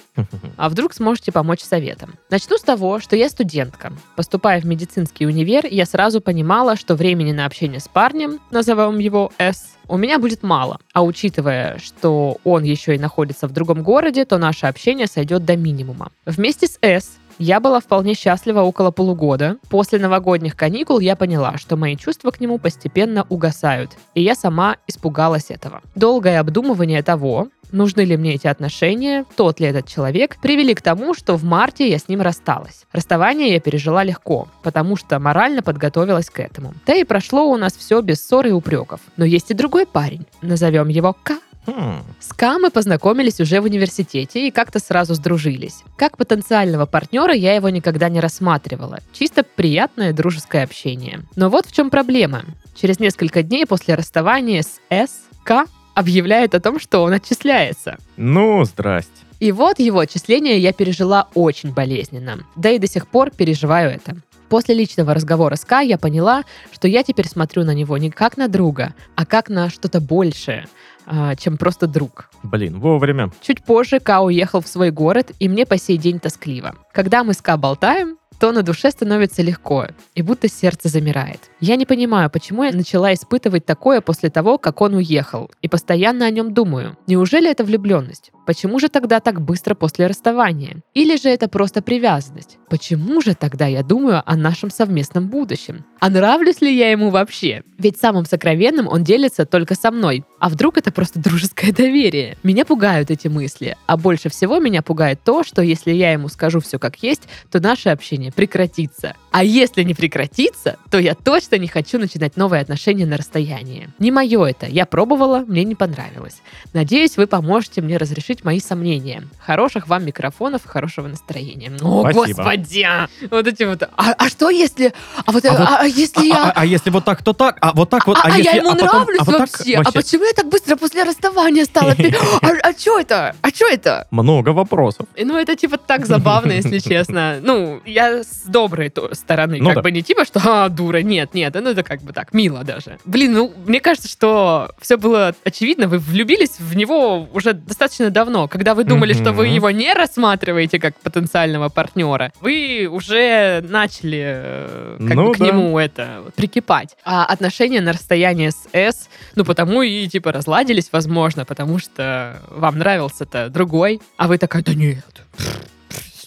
а 0.58 0.68
вдруг 0.68 0.96
сможете 0.96 1.32
помочь 1.32 1.62
советом. 1.62 2.16
Начну 2.32 2.58
с 2.58 2.64
того, 2.64 3.00
что 3.00 3.16
я 3.16 3.30
студентка. 3.30 3.94
Поступая 4.16 4.60
в 4.60 4.66
медицинский 4.66 5.28
универ, 5.28 5.68
я 5.70 5.86
сразу 5.86 6.22
понимала, 6.22 6.76
что 6.76 6.96
времени 6.96 7.34
на 7.34 7.46
общение 7.46 7.80
с 7.80 7.88
парнем, 7.88 8.40
назовем 8.50 8.98
его 8.98 9.32
С, 9.38 9.78
у 9.92 9.98
меня 9.98 10.20
будет 10.20 10.42
мало. 10.42 10.80
А 10.94 11.04
учитывая, 11.04 11.78
что 11.78 12.38
он 12.46 12.64
еще 12.64 12.96
и 12.96 13.00
находится 13.00 13.48
в 13.48 13.52
другом 13.52 13.84
городе, 13.84 14.24
то 14.24 14.38
наше 14.38 14.66
общение 14.66 15.06
сойдет 15.06 15.44
до 15.44 15.58
минимума. 15.58 16.12
Вместе 16.26 16.68
с 16.68 16.80
С 16.82 17.18
я 17.40 17.60
была 17.60 17.80
вполне 17.80 18.14
счастлива 18.14 18.62
около 18.62 18.92
полугода. 18.92 19.58
После 19.70 20.00
новогодних 20.00 20.56
каникул 20.56 21.00
я 21.00 21.16
поняла, 21.16 21.58
что 21.58 21.76
мои 21.76 21.98
чувства 21.98 22.32
к 22.32 22.40
нему 22.40 22.58
постепенно 22.58 23.26
угасают, 23.30 23.92
и 24.16 24.22
я 24.22 24.36
сама 24.36 24.78
испугалась 24.88 25.50
этого. 25.50 25.82
Долгое 25.96 26.40
обдумывание 26.40 27.04
того, 27.04 27.50
нужны 27.72 28.02
ли 28.02 28.18
мне 28.18 28.36
эти 28.36 28.48
отношения, 28.48 29.26
тот 29.36 29.60
ли 29.60 29.68
этот 29.68 29.88
человек, 29.88 30.38
привели 30.42 30.74
к 30.74 30.82
тому, 30.82 31.14
что 31.14 31.36
в 31.36 31.44
марте 31.44 31.90
я 31.90 31.98
с 31.98 32.08
ним 32.08 32.22
рассталась. 32.22 32.86
Расставание 32.92 33.54
я 33.54 33.60
пережила 33.60 34.04
легко, 34.04 34.48
потому 34.64 34.96
что 34.96 35.20
морально 35.20 35.62
подготовилась 35.62 36.30
к 36.30 36.40
этому. 36.40 36.74
Да 36.86 36.96
и 36.96 37.04
прошло 37.04 37.46
у 37.46 37.58
нас 37.58 37.74
все 37.76 38.02
без 38.02 38.26
ссор 38.26 38.48
и 38.48 38.52
упреков. 38.52 39.02
Но 39.18 39.26
есть 39.26 39.52
и 39.52 39.54
другой 39.54 39.86
парень, 39.86 40.26
назовем 40.42 40.88
его 40.88 41.16
К. 41.24 41.40
Хм. 41.68 42.04
С 42.20 42.34
Ка 42.34 42.58
мы 42.58 42.72
познакомились 42.72 43.40
уже 43.40 43.62
в 43.62 43.66
университете 43.66 44.48
и 44.48 44.52
как-то 44.52 44.80
сразу 44.80 45.14
сдружились. 45.14 45.84
Как 45.96 46.18
потенциального 46.18 46.88
партнера 46.88 47.34
я 47.34 47.54
его 47.54 47.70
никогда 47.70 48.10
не 48.10 48.20
рассматривала. 48.20 49.00
Чисто 49.14 49.44
приятное 49.44 50.12
дружеское 50.12 50.64
общение. 50.64 51.22
Но 51.36 51.50
вот 51.50 51.68
в 51.68 51.72
чем 51.72 51.90
проблема. 51.92 52.44
Через 52.76 53.00
несколько 53.00 53.44
дней 53.44 53.68
после 53.68 53.94
расставания 53.94 54.64
с 54.64 54.80
С, 54.90 55.12
К 55.44 55.66
объявляет 55.94 56.56
о 56.56 56.60
том, 56.60 56.80
что 56.80 57.04
он 57.04 57.14
отчисляется. 57.14 57.98
Ну, 58.18 58.64
здрасте. 58.66 59.12
И 59.40 59.52
вот 59.52 59.80
его 59.80 60.00
отчисление 60.00 60.60
я 60.60 60.72
пережила 60.72 61.28
очень 61.34 61.74
болезненно. 61.74 62.46
Да 62.56 62.70
и 62.70 62.78
до 62.78 62.88
сих 62.88 63.08
пор 63.08 63.32
переживаю 63.32 63.90
это. 63.92 64.18
После 64.50 64.76
личного 64.76 65.14
разговора 65.14 65.56
с 65.56 65.64
Ка 65.64 65.80
я 65.80 65.98
поняла, 65.98 66.44
что 66.74 66.88
я 66.88 67.04
теперь 67.04 67.28
смотрю 67.28 67.64
на 67.64 67.74
него 67.74 67.98
не 67.98 68.12
как 68.12 68.36
на 68.36 68.50
друга, 68.50 68.94
а 69.16 69.26
как 69.26 69.48
на 69.50 69.70
что-то 69.70 70.02
большее, 70.02 70.68
а, 71.06 71.36
чем 71.38 71.58
просто 71.58 71.88
друг. 71.88 72.30
Блин, 72.44 72.80
вовремя. 72.80 73.32
Чуть 73.42 73.64
позже 73.64 74.00
Ка 74.00 74.22
уехал 74.22 74.60
в 74.60 74.68
свой 74.68 74.92
город, 74.92 75.32
и 75.40 75.48
мне 75.48 75.66
по 75.66 75.78
сей 75.78 75.98
день 75.98 76.20
тоскливо. 76.20 76.76
Когда 76.92 77.24
мы 77.24 77.34
с 77.34 77.42
Ка 77.42 77.56
болтаем, 77.56 78.18
то 78.42 78.52
на 78.52 78.64
душе 78.64 78.90
становится 78.90 79.44
легко, 79.44 79.86
и 80.16 80.24
будто 80.24 80.50
сердце 80.50 80.90
замирает. 80.90 81.52
Я 81.60 81.76
не 81.76 81.86
понимаю, 81.86 82.28
почему 82.32 82.64
я 82.64 82.72
начала 82.72 83.14
испытывать 83.14 83.68
такое 83.68 84.02
после 84.02 84.32
того, 84.32 84.58
как 84.58 84.82
он 84.82 84.96
уехал, 84.96 85.52
и 85.62 85.68
постоянно 85.68 86.26
о 86.26 86.32
нем 86.32 86.52
думаю. 86.52 86.98
Неужели 87.06 87.52
это 87.52 87.64
влюбленность? 87.64 88.32
Почему 88.46 88.80
же 88.80 88.90
тогда 88.90 89.20
так 89.20 89.42
быстро 89.42 89.76
после 89.76 90.08
расставания? 90.08 90.82
Или 90.94 91.16
же 91.16 91.30
это 91.30 91.48
просто 91.48 91.82
привязанность? 91.82 92.58
Почему 92.70 93.22
же 93.22 93.36
тогда 93.36 93.68
я 93.68 93.84
думаю 93.84 94.24
о 94.26 94.36
нашем 94.36 94.72
совместном 94.72 95.30
будущем? 95.30 95.86
А 96.00 96.10
нравлюсь 96.10 96.62
ли 96.62 96.76
я 96.76 96.92
ему 96.92 97.12
вообще? 97.12 97.64
Ведь 97.78 97.98
самым 97.98 98.26
сокровенным 98.26 98.88
он 98.88 99.04
делится 99.04 99.46
только 99.46 99.76
со 99.76 99.92
мной. 99.92 100.26
А 100.40 100.50
вдруг 100.50 100.78
это 100.78 100.92
просто 100.92 101.20
дружеское 101.20 101.72
доверие? 101.72 102.38
Меня 102.44 102.66
пугают 102.66 103.12
эти 103.12 103.28
мысли. 103.28 103.78
А 103.86 103.98
больше 103.98 104.30
всего 104.30 104.60
меня 104.60 104.82
пугает 104.82 105.20
то, 105.24 105.44
что 105.44 105.62
если 105.62 105.92
я 105.92 106.12
ему 106.12 106.28
скажу 106.28 106.60
все 106.60 106.80
как 106.80 107.04
есть, 107.04 107.28
то 107.52 107.60
наше 107.60 107.90
общение 107.90 108.32
прекратится. 108.32 109.16
А 109.32 109.44
если 109.44 109.84
не 109.84 109.94
прекратится, 109.94 110.78
то 110.90 111.00
я 111.00 111.16
точно 111.16 111.56
не 111.56 111.68
хочу 111.68 111.98
начинать 111.98 112.36
новые 112.38 112.62
отношения 112.62 113.06
на 113.06 113.18
расстоянии. 113.18 113.90
Не 113.98 114.12
мое 114.12 114.44
это. 114.46 114.66
Я 114.66 114.86
пробовала, 114.86 115.40
мне 115.48 115.64
не 115.64 115.76
понравилось. 115.76 116.42
Надеюсь, 116.74 117.16
вы 117.18 117.28
поможете 117.28 117.82
мне 117.82 117.98
разрешить 117.98 118.44
мои 118.44 118.60
сомнения. 118.60 119.24
Хороших 119.40 119.88
вам 119.88 120.06
микрофонов 120.06 120.66
и 120.66 120.68
хорошего 120.68 121.08
настроения. 121.08 121.72
О, 121.82 122.02
Спасибо. 122.12 122.44
господи! 122.44 122.88
Вот 123.30 123.48
эти 123.48 123.64
вот. 123.64 123.84
А, 123.84 124.14
а 124.18 124.30
что 124.30 124.50
если... 124.50 124.94
А 125.26 125.32
вот, 125.32 125.46
А 125.46 125.50
а, 125.50 125.58
вот- 125.58 125.68
а 125.82 125.86
если 125.88 126.22
А, 126.22 126.24
я... 126.26 126.44
а- 126.50 126.52
а 126.62 126.66
если 126.66 126.90
вот 126.90 127.06
так, 127.06 127.24
то 127.24 127.34
так, 127.34 127.58
а 127.62 127.72
вот 127.74 127.90
так 127.90 128.08
вот, 128.08 128.18
а, 128.18 128.22
а 128.26 128.30
если, 128.38 128.44
я 128.44 128.52
ему 128.58 128.72
а 128.72 128.76
потом- 128.76 128.88
нравлюсь 128.88 129.20
а 129.20 129.24
вот 129.24 129.38
так 129.38 129.50
вообще. 129.52 129.76
А 129.76 129.78
вообще. 129.84 129.94
почему 129.94 130.26
я 130.26 130.34
так 130.34 130.50
быстро 130.50 130.76
после 130.76 131.04
расставания 131.04 131.66
стала? 131.66 131.96
А, 132.42 132.48
а 132.70 132.74
что 132.78 133.00
это? 133.00 133.36
А 133.42 133.50
что 133.50 133.68
это? 133.68 134.08
Много 134.12 134.50
вопросов. 134.50 135.08
Ну, 135.18 135.38
это 135.38 135.56
типа 135.56 135.78
так 135.78 136.06
забавно, 136.06 136.52
если 136.52 136.80
честно. 136.80 137.40
Ну, 137.42 137.82
я 137.86 138.24
с 138.24 138.44
доброй 138.46 138.90
стороны. 139.22 139.60
Ну 139.60 139.68
как 139.68 139.76
да. 139.76 139.82
бы 139.82 139.92
не 139.92 140.02
типа, 140.02 140.26
что 140.26 140.42
а, 140.44 140.70
дура. 140.70 140.98
Нет, 140.98 141.34
нет, 141.34 141.54
ну 141.54 141.70
это 141.70 141.84
как 141.84 142.02
бы 142.02 142.14
так, 142.14 142.34
мило 142.34 142.64
даже. 142.64 142.98
Блин, 143.06 143.34
ну, 143.34 143.54
мне 143.66 143.80
кажется, 143.80 144.10
что 144.10 144.72
все 144.82 144.98
было 144.98 145.34
очевидно. 145.44 145.88
Вы 145.88 146.00
влюбились 146.00 146.60
в 146.60 146.76
него 146.76 147.28
уже 147.34 147.54
достаточно 147.54 148.10
давно. 148.10 148.48
Когда 148.48 148.76
вы 148.76 148.84
думали, 148.84 149.14
что 149.14 149.32
вы 149.32 149.48
его 149.48 149.72
не 149.72 149.94
рассматриваете 149.94 150.80
как 150.80 150.96
потенциального 151.00 151.70
партнера, 151.70 152.32
вы 152.42 152.88
уже 152.92 153.62
начали 153.62 154.24
э, 154.24 154.98
как 155.00 155.16
Ну 155.16 155.28
бы 155.28 155.34
к 155.34 155.38
да. 155.38 155.46
нему 155.46 155.80
это 155.80 156.24
прикипать. 156.36 156.96
А 157.06 157.26
отношения 157.26 157.82
на 157.82 157.94
расстоянии 157.94 158.50
с 158.50 158.68
С, 158.74 159.10
ну, 159.36 159.46
потому 159.46 159.82
и 159.82 160.08
типа 160.08 160.32
разладились, 160.32 160.90
возможно, 160.92 161.46
потому 161.46 161.80
что 161.80 162.42
вам 162.50 162.78
нравился-то 162.78 163.50
другой, 163.50 164.02
а 164.18 164.28
вы 164.28 164.38
такая, 164.38 164.64
да 164.64 164.74
нет, 164.74 165.06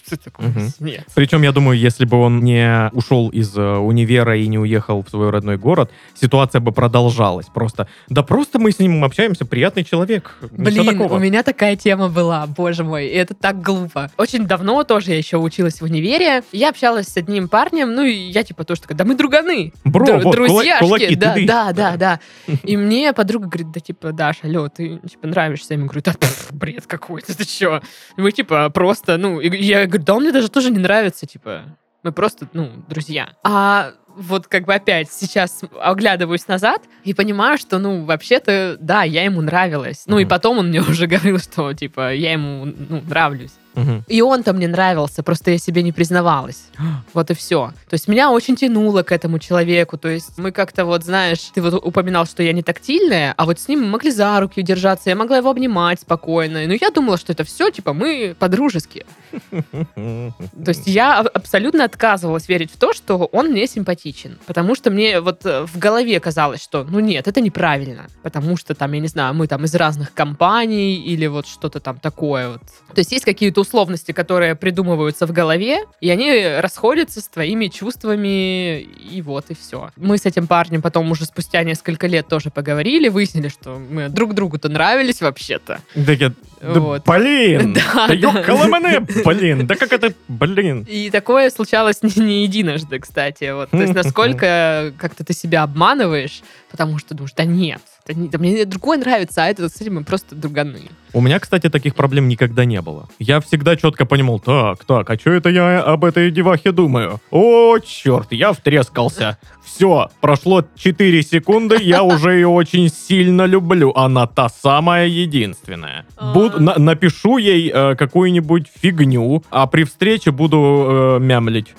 Что 0.05 0.17
такое? 0.17 0.47
Мгм. 0.47 0.69
Нет. 0.79 1.05
Причем, 1.15 1.41
я 1.41 1.51
думаю, 1.51 1.77
если 1.77 2.05
бы 2.05 2.17
он 2.17 2.43
не 2.43 2.89
ушел 2.93 3.29
из 3.29 3.57
э, 3.57 3.61
универа 3.77 4.37
и 4.37 4.47
не 4.47 4.59
уехал 4.59 5.03
в 5.03 5.09
свой 5.09 5.29
родной 5.31 5.57
город, 5.57 5.91
ситуация 6.13 6.61
бы 6.61 6.71
продолжалась. 6.71 7.47
Просто, 7.47 7.87
да 8.07 8.21
просто 8.21 8.59
мы 8.59 8.71
с 8.71 8.79
ним 8.79 9.03
общаемся, 9.03 9.45
приятный 9.45 9.83
человек. 9.83 10.35
Блин, 10.51 11.01
у 11.01 11.17
меня 11.19 11.41
такая 11.43 11.75
тема 11.75 12.09
была, 12.09 12.45
боже 12.45 12.83
мой, 12.83 13.07
и 13.07 13.13
это 13.15 13.33
так 13.33 13.61
глупо. 13.61 14.11
Очень 14.17 14.45
давно 14.45 14.83
тоже 14.83 15.11
я 15.11 15.17
еще 15.17 15.37
училась 15.37 15.81
в 15.81 15.83
универе. 15.83 16.43
Я 16.51 16.69
общалась 16.69 17.07
с 17.07 17.17
одним 17.17 17.47
парнем, 17.47 17.95
ну 17.95 18.03
и 18.03 18.13
я 18.13 18.43
типа 18.43 18.63
тоже 18.63 18.81
такая, 18.81 18.97
да 18.97 19.05
мы 19.05 19.15
друганы. 19.15 19.73
Бро, 19.83 20.05
Дру- 20.05 20.21
вот, 20.21 20.35
друзьяшки, 20.35 20.83
кулаки, 20.83 21.15
да, 21.15 21.33
тыды. 21.33 21.47
да, 21.47 21.71
да, 21.73 21.97
да. 21.97 22.19
И 22.63 22.77
мне 22.77 23.13
подруга 23.13 23.47
говорит, 23.47 23.71
да 23.71 23.79
типа, 23.79 24.11
Даша, 24.11 24.41
алло, 24.43 24.67
ты 24.69 24.99
типа 25.09 25.27
нравишься. 25.27 25.73
Я 25.73 25.77
ему 25.77 25.87
говорю, 25.87 26.01
да 26.03 26.13
пф, 26.13 26.47
бред 26.51 26.85
какой-то, 26.85 27.35
ты 27.35 27.45
чё? 27.45 27.81
Мы 28.17 28.31
типа 28.31 28.69
просто, 28.69 29.17
ну, 29.17 29.39
я 29.39 29.85
говорю, 29.95 30.05
да 30.05 30.15
он 30.15 30.23
мне 30.23 30.31
даже 30.31 30.49
тоже 30.49 30.71
не 30.71 30.79
нравится, 30.79 31.25
типа, 31.25 31.77
мы 32.03 32.11
просто, 32.11 32.47
ну, 32.53 32.83
друзья. 32.87 33.33
А 33.43 33.93
вот 34.15 34.47
как 34.47 34.65
бы 34.65 34.73
опять 34.73 35.11
сейчас 35.11 35.61
оглядываюсь 35.81 36.47
назад 36.47 36.81
и 37.03 37.13
понимаю, 37.13 37.57
что, 37.57 37.79
ну, 37.79 38.03
вообще-то, 38.05 38.77
да, 38.79 39.03
я 39.03 39.23
ему 39.23 39.41
нравилась. 39.41 40.03
Ну, 40.07 40.17
и 40.19 40.23
Мгм. 40.23 40.29
потом 40.29 40.57
он 40.59 40.69
мне 40.69 40.81
уже 40.89 41.07
говорил, 41.07 41.39
что, 41.39 41.73
типа, 41.73 42.13
я 42.13 42.31
ему, 42.33 42.65
ну, 42.65 43.01
нравлюсь. 43.07 43.51
Мгм. 43.75 44.05
И 44.07 44.21
он-то 44.21 44.53
мне 44.53 44.69
нравился, 44.69 45.21
просто 45.21 45.51
я 45.51 45.57
себе 45.57 45.83
не 45.83 45.91
признавалась. 45.91 46.67
Вот 47.13 47.29
и 47.31 47.33
все. 47.33 47.73
То 47.89 47.93
есть 47.93 48.07
меня 48.07 48.31
очень 48.31 48.55
тянуло 48.55 49.03
к 49.03 49.11
этому 49.11 49.37
человеку. 49.39 49.97
То 49.97 50.07
есть 50.07 50.37
мы 50.37 50.51
как-то 50.51 50.85
вот, 50.85 51.03
знаешь, 51.03 51.39
ты 51.53 51.61
вот 51.61 51.73
упоминал, 51.85 52.25
что 52.25 52.41
я 52.43 52.53
не 52.53 52.63
тактильная, 52.63 53.33
а 53.35 53.45
вот 53.45 53.59
с 53.59 53.67
ним 53.67 53.81
мы 53.81 53.87
могли 53.87 54.11
за 54.11 54.39
руки 54.39 54.61
держаться, 54.61 55.09
я 55.09 55.15
могла 55.17 55.37
его 55.37 55.49
обнимать 55.49 55.99
спокойно. 55.99 56.65
Но 56.65 56.73
я 56.73 56.89
думала, 56.89 57.17
что 57.17 57.33
это 57.33 57.43
все, 57.43 57.69
типа, 57.69 57.91
мы 57.93 58.33
по-дружески. 58.39 59.05
То 59.95 60.33
есть 60.67 60.87
я 60.87 61.19
абсолютно 61.19 61.83
отказывалась 61.83 62.47
верить 62.47 62.71
в 62.71 62.77
то, 62.77 62.93
что 62.93 63.17
он 63.17 63.47
мне 63.49 63.67
симпатичен. 63.67 64.04
Потому 64.45 64.75
что 64.75 64.91
мне 64.91 65.19
вот 65.19 65.45
э, 65.45 65.65
в 65.65 65.77
голове 65.77 66.19
казалось, 66.19 66.61
что, 66.63 66.83
ну 66.83 66.99
нет, 66.99 67.27
это 67.27 67.41
неправильно. 67.41 68.07
Потому 68.23 68.57
что 68.57 68.75
там, 68.75 68.91
я 68.93 68.99
не 68.99 69.07
знаю, 69.07 69.33
мы 69.33 69.47
там 69.47 69.63
из 69.65 69.73
разных 69.75 70.13
компаний 70.13 70.95
или 70.97 71.25
вот 71.27 71.47
что-то 71.47 71.79
там 71.79 71.97
такое 71.99 72.49
вот. 72.49 72.61
То 72.93 72.99
есть 72.99 73.11
есть 73.11 73.25
какие-то 73.25 73.61
условности, 73.61 74.11
которые 74.11 74.55
придумываются 74.55 75.25
в 75.27 75.31
голове, 75.31 75.83
и 76.01 76.09
они 76.09 76.59
расходятся 76.59 77.19
с 77.21 77.27
твоими 77.27 77.67
чувствами, 77.67 78.79
и 78.81 79.21
вот, 79.21 79.45
и 79.49 79.55
все. 79.55 79.89
Мы 79.97 80.17
с 80.17 80.25
этим 80.25 80.47
парнем 80.47 80.81
потом 80.81 81.09
уже 81.11 81.25
спустя 81.25 81.63
несколько 81.63 82.07
лет 82.07 82.27
тоже 82.27 82.49
поговорили, 82.51 83.09
выяснили, 83.09 83.47
что 83.49 83.77
мы 83.89 84.09
друг 84.09 84.33
другу-то 84.33 84.69
нравились 84.69 85.21
вообще-то. 85.21 85.81
Да 85.95 86.11
я- 86.13 86.31
да 86.61 86.79
Вот. 86.79 87.03
блин! 87.05 87.73
Да, 87.95 88.07
Да 88.07 88.07
да. 88.07 88.13
ёкало 88.13 88.65
мене, 88.67 88.99
блин! 89.23 89.67
Да 89.67 89.75
как 89.75 89.91
это, 89.93 90.13
блин! 90.27 90.85
И 90.89 91.09
такое 91.09 91.49
случалось 91.49 92.01
не, 92.01 92.11
не 92.23 92.43
единожды, 92.43 92.99
кстати. 92.99 93.51
Вот. 93.53 93.69
То 93.71 93.77
есть 93.81 93.93
насколько 93.95 94.93
как-то 94.99 95.23
ты 95.23 95.33
себя 95.33 95.63
обманываешь, 95.63 96.43
потому 96.71 96.99
что 96.99 97.13
думаешь, 97.15 97.33
да 97.35 97.45
нет, 97.45 97.81
да, 98.07 98.13
не- 98.13 98.27
да 98.29 98.37
мне 98.37 98.65
другой 98.65 98.97
нравится, 98.97 99.43
а 99.43 99.47
это 99.47 99.69
с 99.69 99.81
этим 99.81 99.95
мы 99.95 100.03
просто 100.03 100.35
друганы. 100.35 100.81
У 101.13 101.21
меня, 101.21 101.39
кстати, 101.39 101.69
таких 101.69 101.95
проблем 101.95 102.27
никогда 102.27 102.65
не 102.65 102.81
было. 102.81 103.07
Я 103.19 103.39
всегда 103.39 103.75
четко 103.77 104.05
понимал, 104.05 104.39
так, 104.39 104.83
так, 104.85 105.09
а 105.09 105.17
что 105.17 105.31
это 105.31 105.49
я 105.49 105.81
об 105.81 106.03
этой 106.03 106.29
девахе 106.31 106.71
думаю? 106.71 107.21
О, 107.31 107.77
черт, 107.79 108.31
я 108.33 108.51
втрескался. 108.51 109.37
Все, 109.63 110.09
прошло 110.21 110.63
4 110.75 111.23
секунды, 111.23 111.77
я 111.81 112.03
уже 112.03 112.33
ее 112.33 112.47
очень 112.49 112.89
сильно 112.89 113.45
люблю. 113.45 113.91
Она 113.95 114.27
та 114.27 114.49
самая 114.49 115.07
единственная. 115.07 116.05
Буд- 116.33 116.59
на- 116.59 116.77
напишу 116.77 117.37
ей 117.37 117.71
э, 117.73 117.95
какую-нибудь 117.95 118.67
фигню, 118.81 119.43
а 119.49 119.67
при 119.67 119.83
встрече 119.85 120.31
буду 120.31 121.17
э, 121.17 121.23
мямлить. 121.23 121.73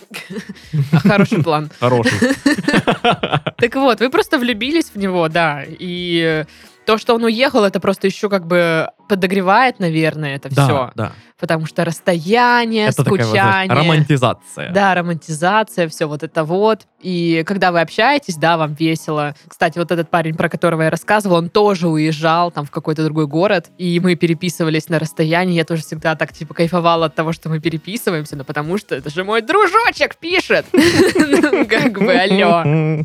А 0.92 0.98
Хороший 1.08 1.42
план. 1.42 1.70
Хороший. 1.78 2.12
Так 3.58 3.74
вот, 3.76 4.00
вы 4.00 4.10
просто 4.10 4.38
влюбились 4.38 4.75
в 4.84 4.96
него, 4.96 5.28
да. 5.28 5.62
И 5.66 6.44
то, 6.84 6.98
что 6.98 7.14
он 7.14 7.24
уехал, 7.24 7.64
это 7.64 7.80
просто 7.80 8.06
еще 8.06 8.28
как 8.28 8.46
бы 8.46 8.88
подогревает, 9.08 9.78
наверное, 9.80 10.36
это 10.36 10.54
Да, 10.54 10.64
все. 10.64 10.92
да. 10.94 11.12
Потому 11.38 11.66
что 11.66 11.84
расстояние, 11.84 12.86
Это 12.88 13.04
такая, 13.04 13.10
вот, 13.10 13.26
знаешь, 13.26 13.66
скучание. 13.66 13.74
романтизация. 13.84 14.72
Да, 14.72 14.94
романтизация, 14.94 15.88
все 15.88 16.06
вот 16.06 16.22
это 16.22 16.44
вот. 16.44 16.86
И 17.02 17.44
когда 17.46 17.72
вы 17.72 17.80
общаетесь, 17.82 18.36
да, 18.36 18.56
вам 18.56 18.72
весело. 18.72 19.34
Кстати, 19.46 19.78
вот 19.78 19.92
этот 19.92 20.08
парень, 20.10 20.34
про 20.34 20.48
которого 20.48 20.82
я 20.82 20.90
рассказывала, 20.90 21.38
он 21.38 21.50
тоже 21.50 21.88
уезжал 21.88 22.50
там 22.50 22.64
в 22.64 22.70
какой-то 22.70 23.04
другой 23.04 23.26
город, 23.26 23.70
и 23.76 24.00
мы 24.00 24.14
переписывались 24.14 24.88
на 24.88 24.98
расстоянии. 24.98 25.54
Я 25.54 25.64
тоже 25.64 25.82
всегда 25.82 26.16
так, 26.16 26.32
типа, 26.32 26.54
кайфовала 26.54 27.06
от 27.06 27.14
того, 27.14 27.32
что 27.32 27.48
мы 27.50 27.60
переписываемся, 27.60 28.34
ну, 28.36 28.44
потому 28.44 28.78
что 28.78 28.94
это 28.94 29.10
же 29.10 29.22
мой 29.22 29.42
дружочек 29.42 30.16
пишет. 30.16 30.64
Ну, 31.36 31.66
Как 31.66 31.92
бы, 31.98 32.12
алло. 32.12 33.04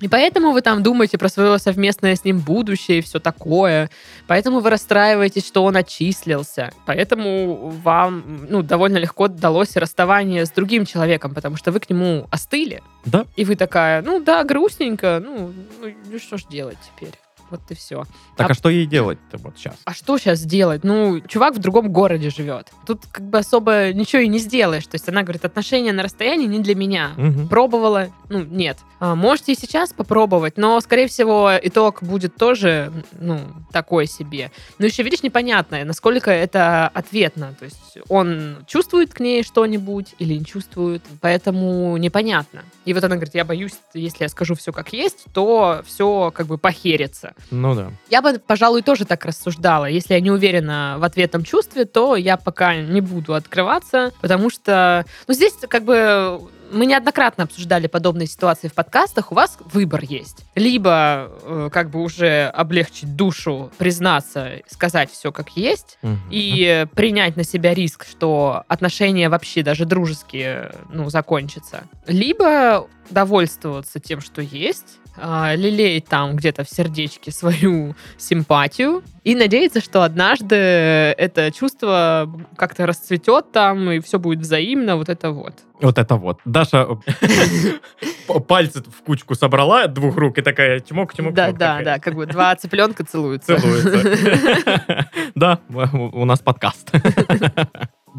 И 0.00 0.08
поэтому 0.08 0.52
вы 0.52 0.62
там 0.62 0.82
думаете 0.82 1.18
про 1.18 1.28
свое 1.28 1.58
совместное 1.58 2.14
с 2.16 2.24
ним 2.24 2.38
будущее 2.38 2.98
и 2.98 3.02
все 3.02 3.18
такое. 3.18 3.90
Поэтому 4.26 4.60
вы 4.60 4.70
расстраиваетесь, 4.70 5.46
что 5.46 5.64
он 5.64 5.76
отчислился. 5.76 6.72
Поэтому 6.86 7.65
вам 7.68 8.46
ну, 8.48 8.62
довольно 8.62 8.98
легко 8.98 9.28
далось 9.28 9.76
расставание 9.76 10.46
с 10.46 10.50
другим 10.50 10.84
человеком, 10.84 11.34
потому 11.34 11.56
что 11.56 11.72
вы 11.72 11.80
к 11.80 11.90
нему 11.90 12.26
остыли. 12.30 12.82
Да. 13.04 13.26
И 13.36 13.44
вы 13.44 13.56
такая, 13.56 14.02
ну 14.02 14.20
да, 14.20 14.44
грустненько, 14.44 15.22
ну, 15.24 15.52
ну, 15.80 15.92
ну 16.10 16.18
что 16.18 16.38
ж 16.38 16.44
делать 16.44 16.78
теперь? 16.96 17.12
Вот 17.50 17.60
и 17.70 17.74
все. 17.74 18.04
Так 18.36 18.48
А- 18.48 18.52
а 18.52 18.54
что 18.54 18.68
ей 18.68 18.86
делать-то 18.86 19.38
вот 19.38 19.56
сейчас? 19.56 19.76
А 19.84 19.94
что 19.94 20.18
сейчас 20.18 20.40
делать? 20.42 20.82
Ну, 20.84 21.20
чувак 21.20 21.54
в 21.54 21.58
другом 21.58 21.92
городе 21.92 22.30
живет. 22.30 22.72
Тут 22.86 23.02
как 23.10 23.24
бы 23.28 23.38
особо 23.38 23.92
ничего 23.92 24.22
и 24.22 24.28
не 24.28 24.38
сделаешь. 24.38 24.86
То 24.86 24.94
есть 24.96 25.08
она 25.08 25.22
говорит, 25.22 25.44
отношения 25.44 25.92
на 25.92 26.02
расстоянии 26.02 26.46
не 26.46 26.60
для 26.60 26.74
меня. 26.74 27.12
Мгм. 27.16 27.48
Пробовала? 27.48 28.08
Ну, 28.28 28.42
нет. 28.44 28.78
А, 28.98 29.14
можете 29.14 29.52
и 29.52 29.54
сейчас 29.56 29.92
попробовать, 29.92 30.56
но, 30.56 30.80
скорее 30.80 31.06
всего, 31.06 31.52
итог 31.62 32.02
будет 32.02 32.36
тоже, 32.36 32.90
ну, 33.12 33.40
такой 33.70 34.06
себе. 34.06 34.50
Но 34.78 34.86
еще, 34.86 35.02
видишь, 35.02 35.22
непонятно, 35.22 35.84
насколько 35.84 36.30
это 36.30 36.88
ответно. 36.88 37.54
То 37.58 37.66
есть 37.66 37.98
он 38.08 38.64
чувствует 38.66 39.12
к 39.12 39.20
ней 39.20 39.42
что-нибудь 39.42 40.14
или 40.18 40.34
не 40.34 40.44
чувствует, 40.44 41.02
поэтому 41.20 41.96
непонятно. 41.98 42.64
И 42.86 42.94
вот 42.94 43.04
она 43.04 43.16
говорит, 43.16 43.34
я 43.34 43.44
боюсь, 43.44 43.74
если 43.94 44.24
я 44.24 44.28
скажу 44.28 44.54
все 44.54 44.72
как 44.72 44.92
есть, 44.92 45.24
то 45.34 45.82
все 45.86 46.32
как 46.34 46.46
бы 46.46 46.56
похерится. 46.58 47.34
Ну 47.50 47.74
да. 47.74 47.90
Я 48.10 48.22
бы, 48.22 48.38
пожалуй, 48.38 48.82
тоже 48.82 49.04
так 49.04 49.24
рассуждала. 49.24 49.86
Если 49.86 50.14
я 50.14 50.20
не 50.20 50.30
уверена 50.30 50.96
в 50.98 51.04
ответном 51.04 51.44
чувстве, 51.44 51.84
то 51.84 52.16
я 52.16 52.36
пока 52.36 52.76
не 52.76 53.00
буду 53.00 53.34
открываться, 53.34 54.12
потому 54.20 54.50
что, 54.50 55.04
ну, 55.28 55.34
здесь 55.34 55.54
как 55.68 55.84
бы 55.84 56.40
мы 56.72 56.86
неоднократно 56.86 57.44
обсуждали 57.44 57.86
подобные 57.86 58.26
ситуации 58.26 58.66
в 58.66 58.74
подкастах. 58.74 59.30
У 59.30 59.36
вас 59.36 59.56
выбор 59.72 60.02
есть. 60.02 60.44
Либо 60.56 61.30
э, 61.44 61.68
как 61.72 61.90
бы 61.90 62.02
уже 62.02 62.46
облегчить 62.52 63.14
душу, 63.14 63.70
признаться, 63.78 64.50
сказать 64.66 65.10
все 65.12 65.30
как 65.30 65.50
есть, 65.50 65.96
Мгм. 66.02 66.18
и 66.30 66.86
принять 66.96 67.36
на 67.36 67.44
себя 67.44 67.72
риск, 67.72 68.04
что 68.08 68.64
отношения 68.66 69.28
вообще 69.28 69.62
даже 69.62 69.84
дружеские, 69.84 70.74
ну, 70.92 71.08
закончатся. 71.08 71.84
Либо 72.08 72.88
довольствоваться 73.10 74.00
тем, 74.00 74.20
что 74.20 74.42
есть, 74.42 74.98
а, 75.16 75.54
лелеять 75.54 76.06
там 76.06 76.36
где-то 76.36 76.64
в 76.64 76.70
сердечке 76.70 77.30
свою 77.30 77.94
симпатию 78.18 79.02
и 79.24 79.34
надеяться, 79.34 79.80
что 79.80 80.02
однажды 80.02 80.54
это 80.54 81.50
чувство 81.52 82.30
как-то 82.56 82.86
расцветет 82.86 83.52
там, 83.52 83.90
и 83.90 84.00
все 84.00 84.18
будет 84.18 84.40
взаимно, 84.40 84.96
вот 84.96 85.08
это 85.08 85.30
вот. 85.30 85.54
Вот 85.80 85.98
это 85.98 86.16
вот. 86.16 86.40
Даша 86.44 86.86
пальцы 88.48 88.82
в 88.82 89.04
кучку 89.04 89.34
собрала 89.34 89.88
двух 89.88 90.16
рук 90.16 90.38
и 90.38 90.42
такая 90.42 90.80
чмок, 90.80 91.14
чмок, 91.14 91.34
да, 91.34 91.52
да, 91.52 91.82
да, 91.82 91.98
как 91.98 92.14
бы 92.14 92.26
два 92.26 92.54
цыпленка 92.56 93.04
целуются. 93.04 93.58
Целуется. 93.58 95.08
Да, 95.34 95.60
у 95.68 96.24
нас 96.24 96.40
подкаст. 96.40 96.92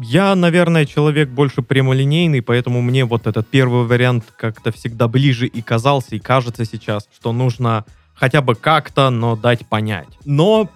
Я, 0.00 0.34
наверное, 0.36 0.86
человек 0.86 1.28
больше 1.28 1.62
прямолинейный, 1.62 2.40
поэтому 2.40 2.80
мне 2.82 3.04
вот 3.04 3.26
этот 3.26 3.48
первый 3.48 3.84
вариант 3.84 4.24
как-то 4.36 4.70
всегда 4.70 5.08
ближе 5.08 5.46
и 5.46 5.60
казался, 5.60 6.14
и 6.14 6.20
кажется 6.20 6.64
сейчас, 6.64 7.08
что 7.12 7.32
нужно 7.32 7.84
хотя 8.14 8.40
бы 8.40 8.54
как-то, 8.54 9.10
но 9.10 9.34
дать 9.34 9.66
понять. 9.66 10.08
Но 10.24 10.70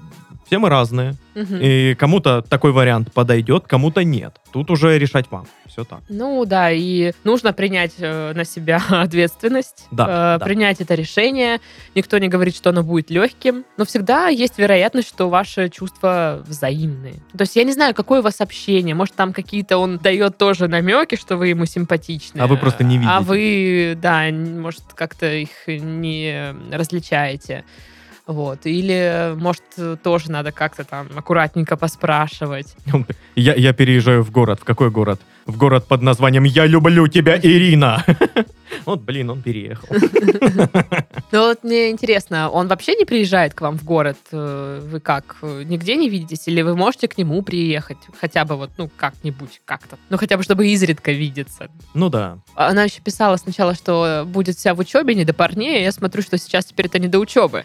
все 0.53 0.59
мы 0.59 0.69
разные, 0.69 1.15
Мгм. 1.35 1.57
и 1.63 1.95
кому-то 1.95 2.43
такой 2.43 2.73
вариант 2.73 3.11
подойдет, 3.11 3.65
кому-то 3.67 4.05
нет. 4.05 4.37
Тут 4.53 4.71
уже 4.71 4.99
решать 4.99 5.31
вам. 5.31 5.47
Все 5.67 5.83
так. 5.85 6.01
Ну 6.11 6.45
да, 6.45 6.71
и 6.71 7.13
нужно 7.25 7.55
принять 7.55 7.95
э, 7.97 8.35
на 8.35 8.45
себя 8.45 8.77
ответственность, 8.91 9.87
Да, 9.91 10.35
э, 10.37 10.39
да. 10.39 10.45
принять 10.45 10.83
это 10.83 10.95
решение. 10.95 11.59
Никто 11.95 12.19
не 12.19 12.29
говорит, 12.29 12.55
что 12.55 12.69
оно 12.69 12.83
будет 12.83 13.09
легким, 13.11 13.65
но 13.79 13.87
всегда 13.87 14.29
есть 14.29 14.59
вероятность, 14.59 15.09
что 15.09 15.31
ваши 15.31 15.71
чувства 15.71 16.43
взаимные. 16.47 17.15
То 17.35 17.45
есть 17.45 17.57
я 17.57 17.65
не 17.65 17.73
знаю, 17.73 17.95
какое 17.95 18.21
у 18.21 18.23
вас 18.23 18.43
общение. 18.43 18.95
Может, 18.95 19.15
там 19.15 19.33
какие-то 19.33 19.79
он 19.79 19.97
дает 19.97 20.37
тоже 20.37 20.69
намеки, 20.69 21.15
что 21.17 21.39
вы 21.39 21.49
ему 21.49 21.65
симпатичны. 21.65 22.41
А 22.41 22.47
вы 22.47 22.59
просто 22.59 22.85
не 22.85 22.99
А 22.99 23.21
видите. 23.21 23.25
вы, 23.25 23.99
да, 24.03 24.25
может, 24.31 24.83
как-то 24.95 25.33
их 25.33 25.49
не 25.67 26.55
различаете. 26.71 27.65
Вот. 28.27 28.67
Или, 28.67 29.35
может, 29.37 29.63
тоже 30.03 30.31
надо 30.31 30.53
как-то 30.53 30.85
там 30.85 31.09
аккуратненько 31.17 31.77
поспрашивать. 31.77 32.75
Я, 33.35 33.55
я 33.55 33.73
переезжаю 33.73 34.23
в 34.23 34.31
город. 34.31 34.61
В 34.61 34.65
какой 34.65 34.91
город? 34.91 35.21
В 35.47 35.57
город 35.57 35.87
под 35.89 36.03
названием 36.03 36.45
«Я 36.45 36.67
люблю 36.67 37.09
тебя, 37.09 37.39
Ирина». 37.39 38.05
Вот, 38.87 39.03
блин, 39.03 39.29
он 39.31 39.43
переехал. 39.43 39.87
Ну 41.31 41.41
вот 41.47 41.63
мне 41.63 41.91
интересно, 41.91 42.51
он 42.51 42.69
вообще 42.69 42.95
не 42.95 43.05
приезжает 43.05 43.55
к 43.55 43.61
вам 43.61 43.79
в 43.79 43.85
город? 43.85 44.17
Э, 44.33 44.81
Вы 44.83 44.99
как, 45.01 45.37
э, 45.43 45.63
нигде 45.65 45.97
не 45.97 46.09
видитесь? 46.09 46.49
Или 46.49 46.63
вы 46.63 46.75
можете 46.75 47.07
к 47.09 47.17
нему 47.19 47.41
приехать? 47.43 47.99
Хотя 48.21 48.45
бы 48.45 48.57
вот, 48.57 48.71
ну, 48.79 48.91
как-нибудь, 48.97 49.61
как-то. 49.65 49.99
Ну, 50.11 50.17
хотя 50.19 50.37
бы, 50.37 50.43
чтобы 50.43 50.67
изредка 50.69 51.13
видеться. 51.13 51.69
Ну 51.95 52.09
да. 52.09 52.39
Она 52.55 52.85
еще 52.85 53.01
писала 53.03 53.37
сначала, 53.37 53.75
что 53.75 54.25
будет 54.27 54.57
вся 54.57 54.75
в 54.75 54.79
учебе, 54.79 55.15
не 55.15 55.25
до 55.25 55.33
парней. 55.33 55.77
а 55.79 55.81
Я 55.81 55.93
смотрю, 55.93 56.23
что 56.23 56.37
сейчас 56.39 56.65
теперь 56.67 56.87
это 56.87 56.99
не 56.99 57.09
до 57.09 57.19
учебы. 57.19 57.65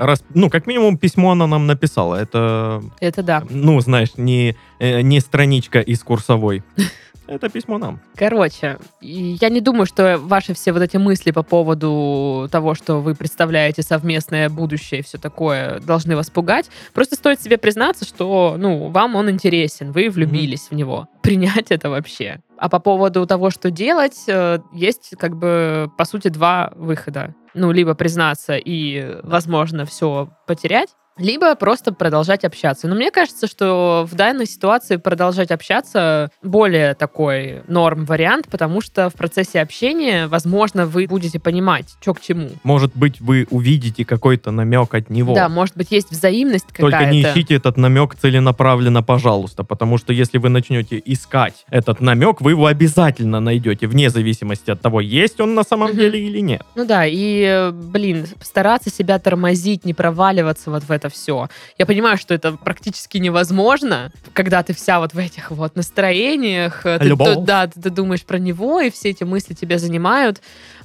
Раз, 0.00 0.24
ну, 0.34 0.48
как 0.48 0.66
минимум, 0.66 0.96
письмо 0.96 1.32
она 1.32 1.46
нам 1.46 1.66
написала. 1.66 2.14
Это, 2.14 2.82
Это 3.00 3.22
да. 3.22 3.42
ну, 3.50 3.78
знаешь, 3.80 4.16
не, 4.16 4.56
э, 4.78 5.02
не 5.02 5.20
страничка 5.20 5.80
из 5.80 6.02
курсовой. 6.02 6.62
Это 7.30 7.48
письмо 7.48 7.78
нам. 7.78 8.00
Короче, 8.16 8.78
я 9.00 9.50
не 9.50 9.60
думаю, 9.60 9.86
что 9.86 10.18
ваши 10.18 10.52
все 10.52 10.72
вот 10.72 10.82
эти 10.82 10.96
мысли 10.96 11.30
по 11.30 11.44
поводу 11.44 12.48
того, 12.50 12.74
что 12.74 13.00
вы 13.00 13.14
представляете 13.14 13.82
совместное 13.82 14.48
будущее 14.48 14.98
и 14.98 15.02
все 15.04 15.16
такое, 15.16 15.78
должны 15.78 16.16
вас 16.16 16.28
пугать. 16.28 16.68
Просто 16.92 17.14
стоит 17.14 17.40
себе 17.40 17.56
признаться, 17.56 18.04
что, 18.04 18.56
ну, 18.58 18.88
вам 18.88 19.14
он 19.14 19.30
интересен, 19.30 19.92
вы 19.92 20.10
влюбились 20.10 20.68
в 20.70 20.74
него. 20.74 21.08
Принять 21.22 21.70
это 21.70 21.88
вообще. 21.88 22.40
А 22.56 22.68
по 22.68 22.80
поводу 22.80 23.24
того, 23.26 23.50
что 23.50 23.70
делать, 23.70 24.24
э, 24.26 24.58
есть 24.72 25.14
как 25.16 25.36
бы, 25.36 25.88
по 25.96 26.04
сути, 26.04 26.28
два 26.28 26.72
выхода. 26.74 27.36
Ну, 27.54 27.72
либо 27.72 27.94
признаться 27.94 28.56
и, 28.56 29.18
возможно, 29.22 29.84
все 29.84 30.30
потерять, 30.46 30.90
либо 31.20 31.54
просто 31.54 31.92
продолжать 31.92 32.44
общаться. 32.44 32.88
Но 32.88 32.94
мне 32.94 33.10
кажется, 33.10 33.46
что 33.46 34.06
в 34.10 34.14
данной 34.14 34.46
ситуации 34.46 34.96
продолжать 34.96 35.50
общаться 35.50 36.30
более 36.42 36.94
такой 36.94 37.62
норм 37.68 38.04
вариант, 38.04 38.48
потому 38.50 38.80
что 38.80 39.10
в 39.10 39.14
процессе 39.14 39.60
общения, 39.60 40.26
возможно, 40.26 40.86
вы 40.86 41.06
будете 41.06 41.38
понимать, 41.38 41.86
что 42.00 42.14
к 42.14 42.20
чему. 42.20 42.48
Может 42.62 42.96
быть, 42.96 43.20
вы 43.20 43.46
увидите 43.50 44.04
какой-то 44.04 44.50
намек 44.50 44.94
от 44.94 45.10
него. 45.10 45.34
Да, 45.34 45.48
может 45.48 45.76
быть, 45.76 45.90
есть 45.90 46.10
взаимность 46.10 46.66
какая-то. 46.72 46.98
Только 46.98 47.10
не 47.10 47.22
ищите 47.22 47.54
этот 47.56 47.76
намек 47.76 48.14
целенаправленно, 48.14 49.02
пожалуйста, 49.02 49.62
потому 49.64 49.98
что 49.98 50.12
если 50.12 50.38
вы 50.38 50.48
начнете 50.48 51.00
искать 51.04 51.66
этот 51.70 52.00
намек, 52.00 52.40
вы 52.40 52.52
его 52.52 52.66
обязательно 52.66 53.40
найдете, 53.40 53.86
вне 53.86 54.08
зависимости 54.10 54.70
от 54.70 54.80
того, 54.80 55.00
есть 55.00 55.40
он 55.40 55.54
на 55.54 55.64
самом 55.64 55.88
Мгм. 55.90 55.98
деле 55.98 56.20
или 56.26 56.40
нет. 56.40 56.62
Ну 56.74 56.86
да, 56.86 57.04
и, 57.06 57.70
блин, 57.72 58.26
стараться 58.40 58.90
себя 58.90 59.18
тормозить, 59.18 59.84
не 59.84 59.92
проваливаться 59.94 60.70
вот 60.70 60.84
в 60.84 60.90
это 60.90 61.09
все. 61.10 61.48
Я 61.78 61.86
понимаю, 61.86 62.16
что 62.16 62.34
это 62.34 62.52
практически 62.52 63.18
невозможно, 63.18 64.12
когда 64.32 64.62
ты 64.62 64.72
вся 64.72 65.00
вот 65.00 65.14
в 65.14 65.18
этих 65.18 65.50
вот 65.50 65.76
настроениях, 65.76 66.86
э, 66.86 66.98
ты, 66.98 67.36
да, 67.40 67.66
ты, 67.66 67.80
ты 67.80 67.90
думаешь 67.90 68.22
про 68.22 68.38
него, 68.38 68.80
и 68.80 68.90
все 68.90 69.10
эти 69.10 69.24
мысли 69.24 69.54
тебя 69.54 69.78
занимают. 69.78 70.40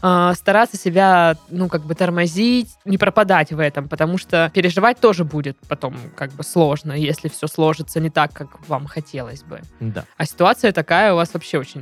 А, 0.07 0.35
стараться 0.35 0.77
себя, 0.77 1.35
ну, 1.49 1.67
как 1.67 1.81
бы 1.81 1.95
тормозить, 1.95 2.69
не 2.85 2.99
пропадать 2.99 3.51
в 3.51 3.59
этом, 3.59 3.89
потому 3.89 4.19
что 4.19 4.51
переживать 4.53 4.99
тоже 4.99 5.23
будет 5.23 5.57
потом 5.67 5.95
как 6.15 6.31
бы 6.33 6.43
сложно, 6.43 6.91
если 6.91 7.27
все 7.27 7.47
сложится 7.47 7.99
не 7.99 8.11
так, 8.11 8.31
как 8.31 8.67
вам 8.67 8.85
хотелось 8.85 9.41
бы. 9.41 9.61
Да. 9.79 10.05
А 10.15 10.25
ситуация 10.27 10.73
такая 10.73 11.13
у 11.13 11.15
вас 11.15 11.33
вообще 11.33 11.57
очень 11.57 11.81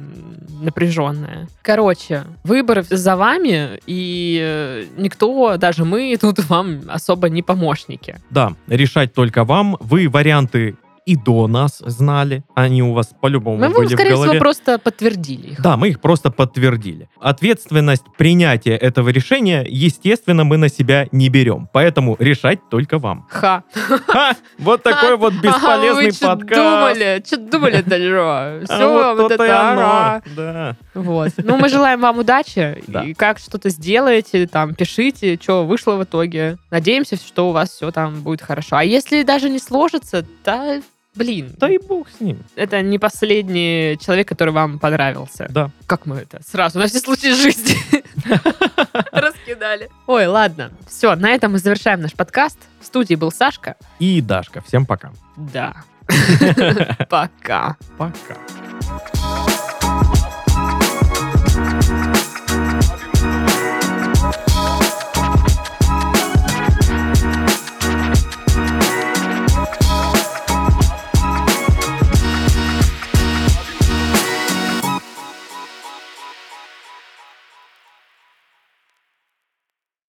напряженная. 0.61 1.49
Короче, 1.63 2.23
выбор 2.45 2.85
за 2.89 3.17
вами, 3.17 3.81
и 3.87 4.39
э, 4.41 4.85
никто, 4.95 5.57
даже 5.57 5.83
мы, 5.83 6.17
тут 6.21 6.39
вам 6.45 6.83
особо 6.87 7.27
не 7.27 7.43
помощники. 7.43 8.21
Да, 8.29 8.53
решать 8.67 9.13
только 9.13 9.43
вам. 9.43 9.75
Вы 9.81 10.07
варианты 10.07 10.77
и 11.05 11.15
до 11.15 11.47
нас 11.47 11.79
знали, 11.79 12.43
они 12.55 12.81
у 12.83 12.93
вас 12.93 13.11
по-любому 13.19 13.57
Мы 13.57 13.67
были 13.69 13.75
вам, 13.75 13.85
в 13.87 13.91
скорее 13.91 14.11
голове. 14.11 14.29
всего, 14.31 14.39
просто 14.39 14.79
подтвердили 14.79 15.47
их. 15.51 15.61
Да, 15.61 15.77
мы 15.77 15.89
их 15.89 16.01
просто 16.01 16.31
подтвердили. 16.31 17.09
Ответственность 17.19 18.03
принятия 18.17 18.75
этого 18.75 19.09
решения, 19.09 19.65
естественно, 19.67 20.43
мы 20.43 20.57
на 20.57 20.69
себя 20.69 21.07
не 21.11 21.29
берем. 21.29 21.67
Поэтому 21.73 22.15
решать 22.19 22.59
только 22.69 22.99
вам. 22.99 23.25
Ха. 23.29 23.63
Ха! 24.07 24.35
Вот 24.59 24.83
такой 24.83 25.17
вот 25.17 25.33
бесполезный 25.33 26.05
вы 26.05 26.11
что 26.11 26.27
подкаст. 26.35 26.61
думали? 26.61 27.23
Что 27.25 27.37
думали 27.37 27.81
дальше? 27.81 28.03
А 28.13 28.61
Все, 28.65 28.93
вот 28.93 29.17
вот 29.21 29.31
и 29.31 29.35
это 29.35 29.71
оно. 29.71 30.21
Да. 30.35 30.75
Вот. 30.93 31.31
Ну, 31.37 31.57
мы 31.57 31.69
желаем 31.69 32.01
вам 32.01 32.19
удачи. 32.19 32.81
Да. 32.87 33.03
И 33.03 33.13
как 33.13 33.39
что-то 33.39 33.69
сделаете, 33.69 34.47
там, 34.47 34.73
пишите, 34.75 35.39
что 35.41 35.65
вышло 35.65 35.95
в 35.95 36.03
итоге. 36.03 36.57
Надеемся, 36.71 37.15
что 37.15 37.49
у 37.49 37.51
вас 37.51 37.69
все 37.71 37.91
там 37.91 38.21
будет 38.21 38.41
хорошо. 38.41 38.77
А 38.77 38.83
если 38.83 39.23
даже 39.23 39.49
не 39.49 39.59
сложится, 39.59 40.25
да, 40.45 40.81
блин, 41.15 41.53
Да 41.57 41.69
и 41.69 41.77
бог 41.77 42.07
с 42.09 42.19
ним. 42.19 42.43
это 42.55 42.81
не 42.81 42.99
последний 42.99 43.97
человек, 43.99 44.27
который 44.27 44.53
вам 44.53 44.79
понравился. 44.79 45.47
Да. 45.49 45.69
Как 45.85 46.05
мы 46.05 46.17
это 46.17 46.41
сразу 46.47 46.79
на 46.79 46.87
все 46.87 46.99
случаи 46.99 47.33
жизни 47.33 47.75
раскидали. 49.11 49.89
Ой, 50.07 50.27
ладно. 50.27 50.71
Все, 50.87 51.15
на 51.15 51.29
этом 51.31 51.53
мы 51.53 51.59
завершаем 51.59 52.01
наш 52.01 52.13
подкаст. 52.13 52.57
В 52.81 52.85
студии 52.85 53.15
был 53.15 53.31
Сашка. 53.31 53.75
И 53.99 54.21
Дашка. 54.21 54.61
Всем 54.61 54.85
пока. 54.85 55.11
Да. 55.37 55.75
Пока. 57.09 57.77
Пока. 57.97 59.22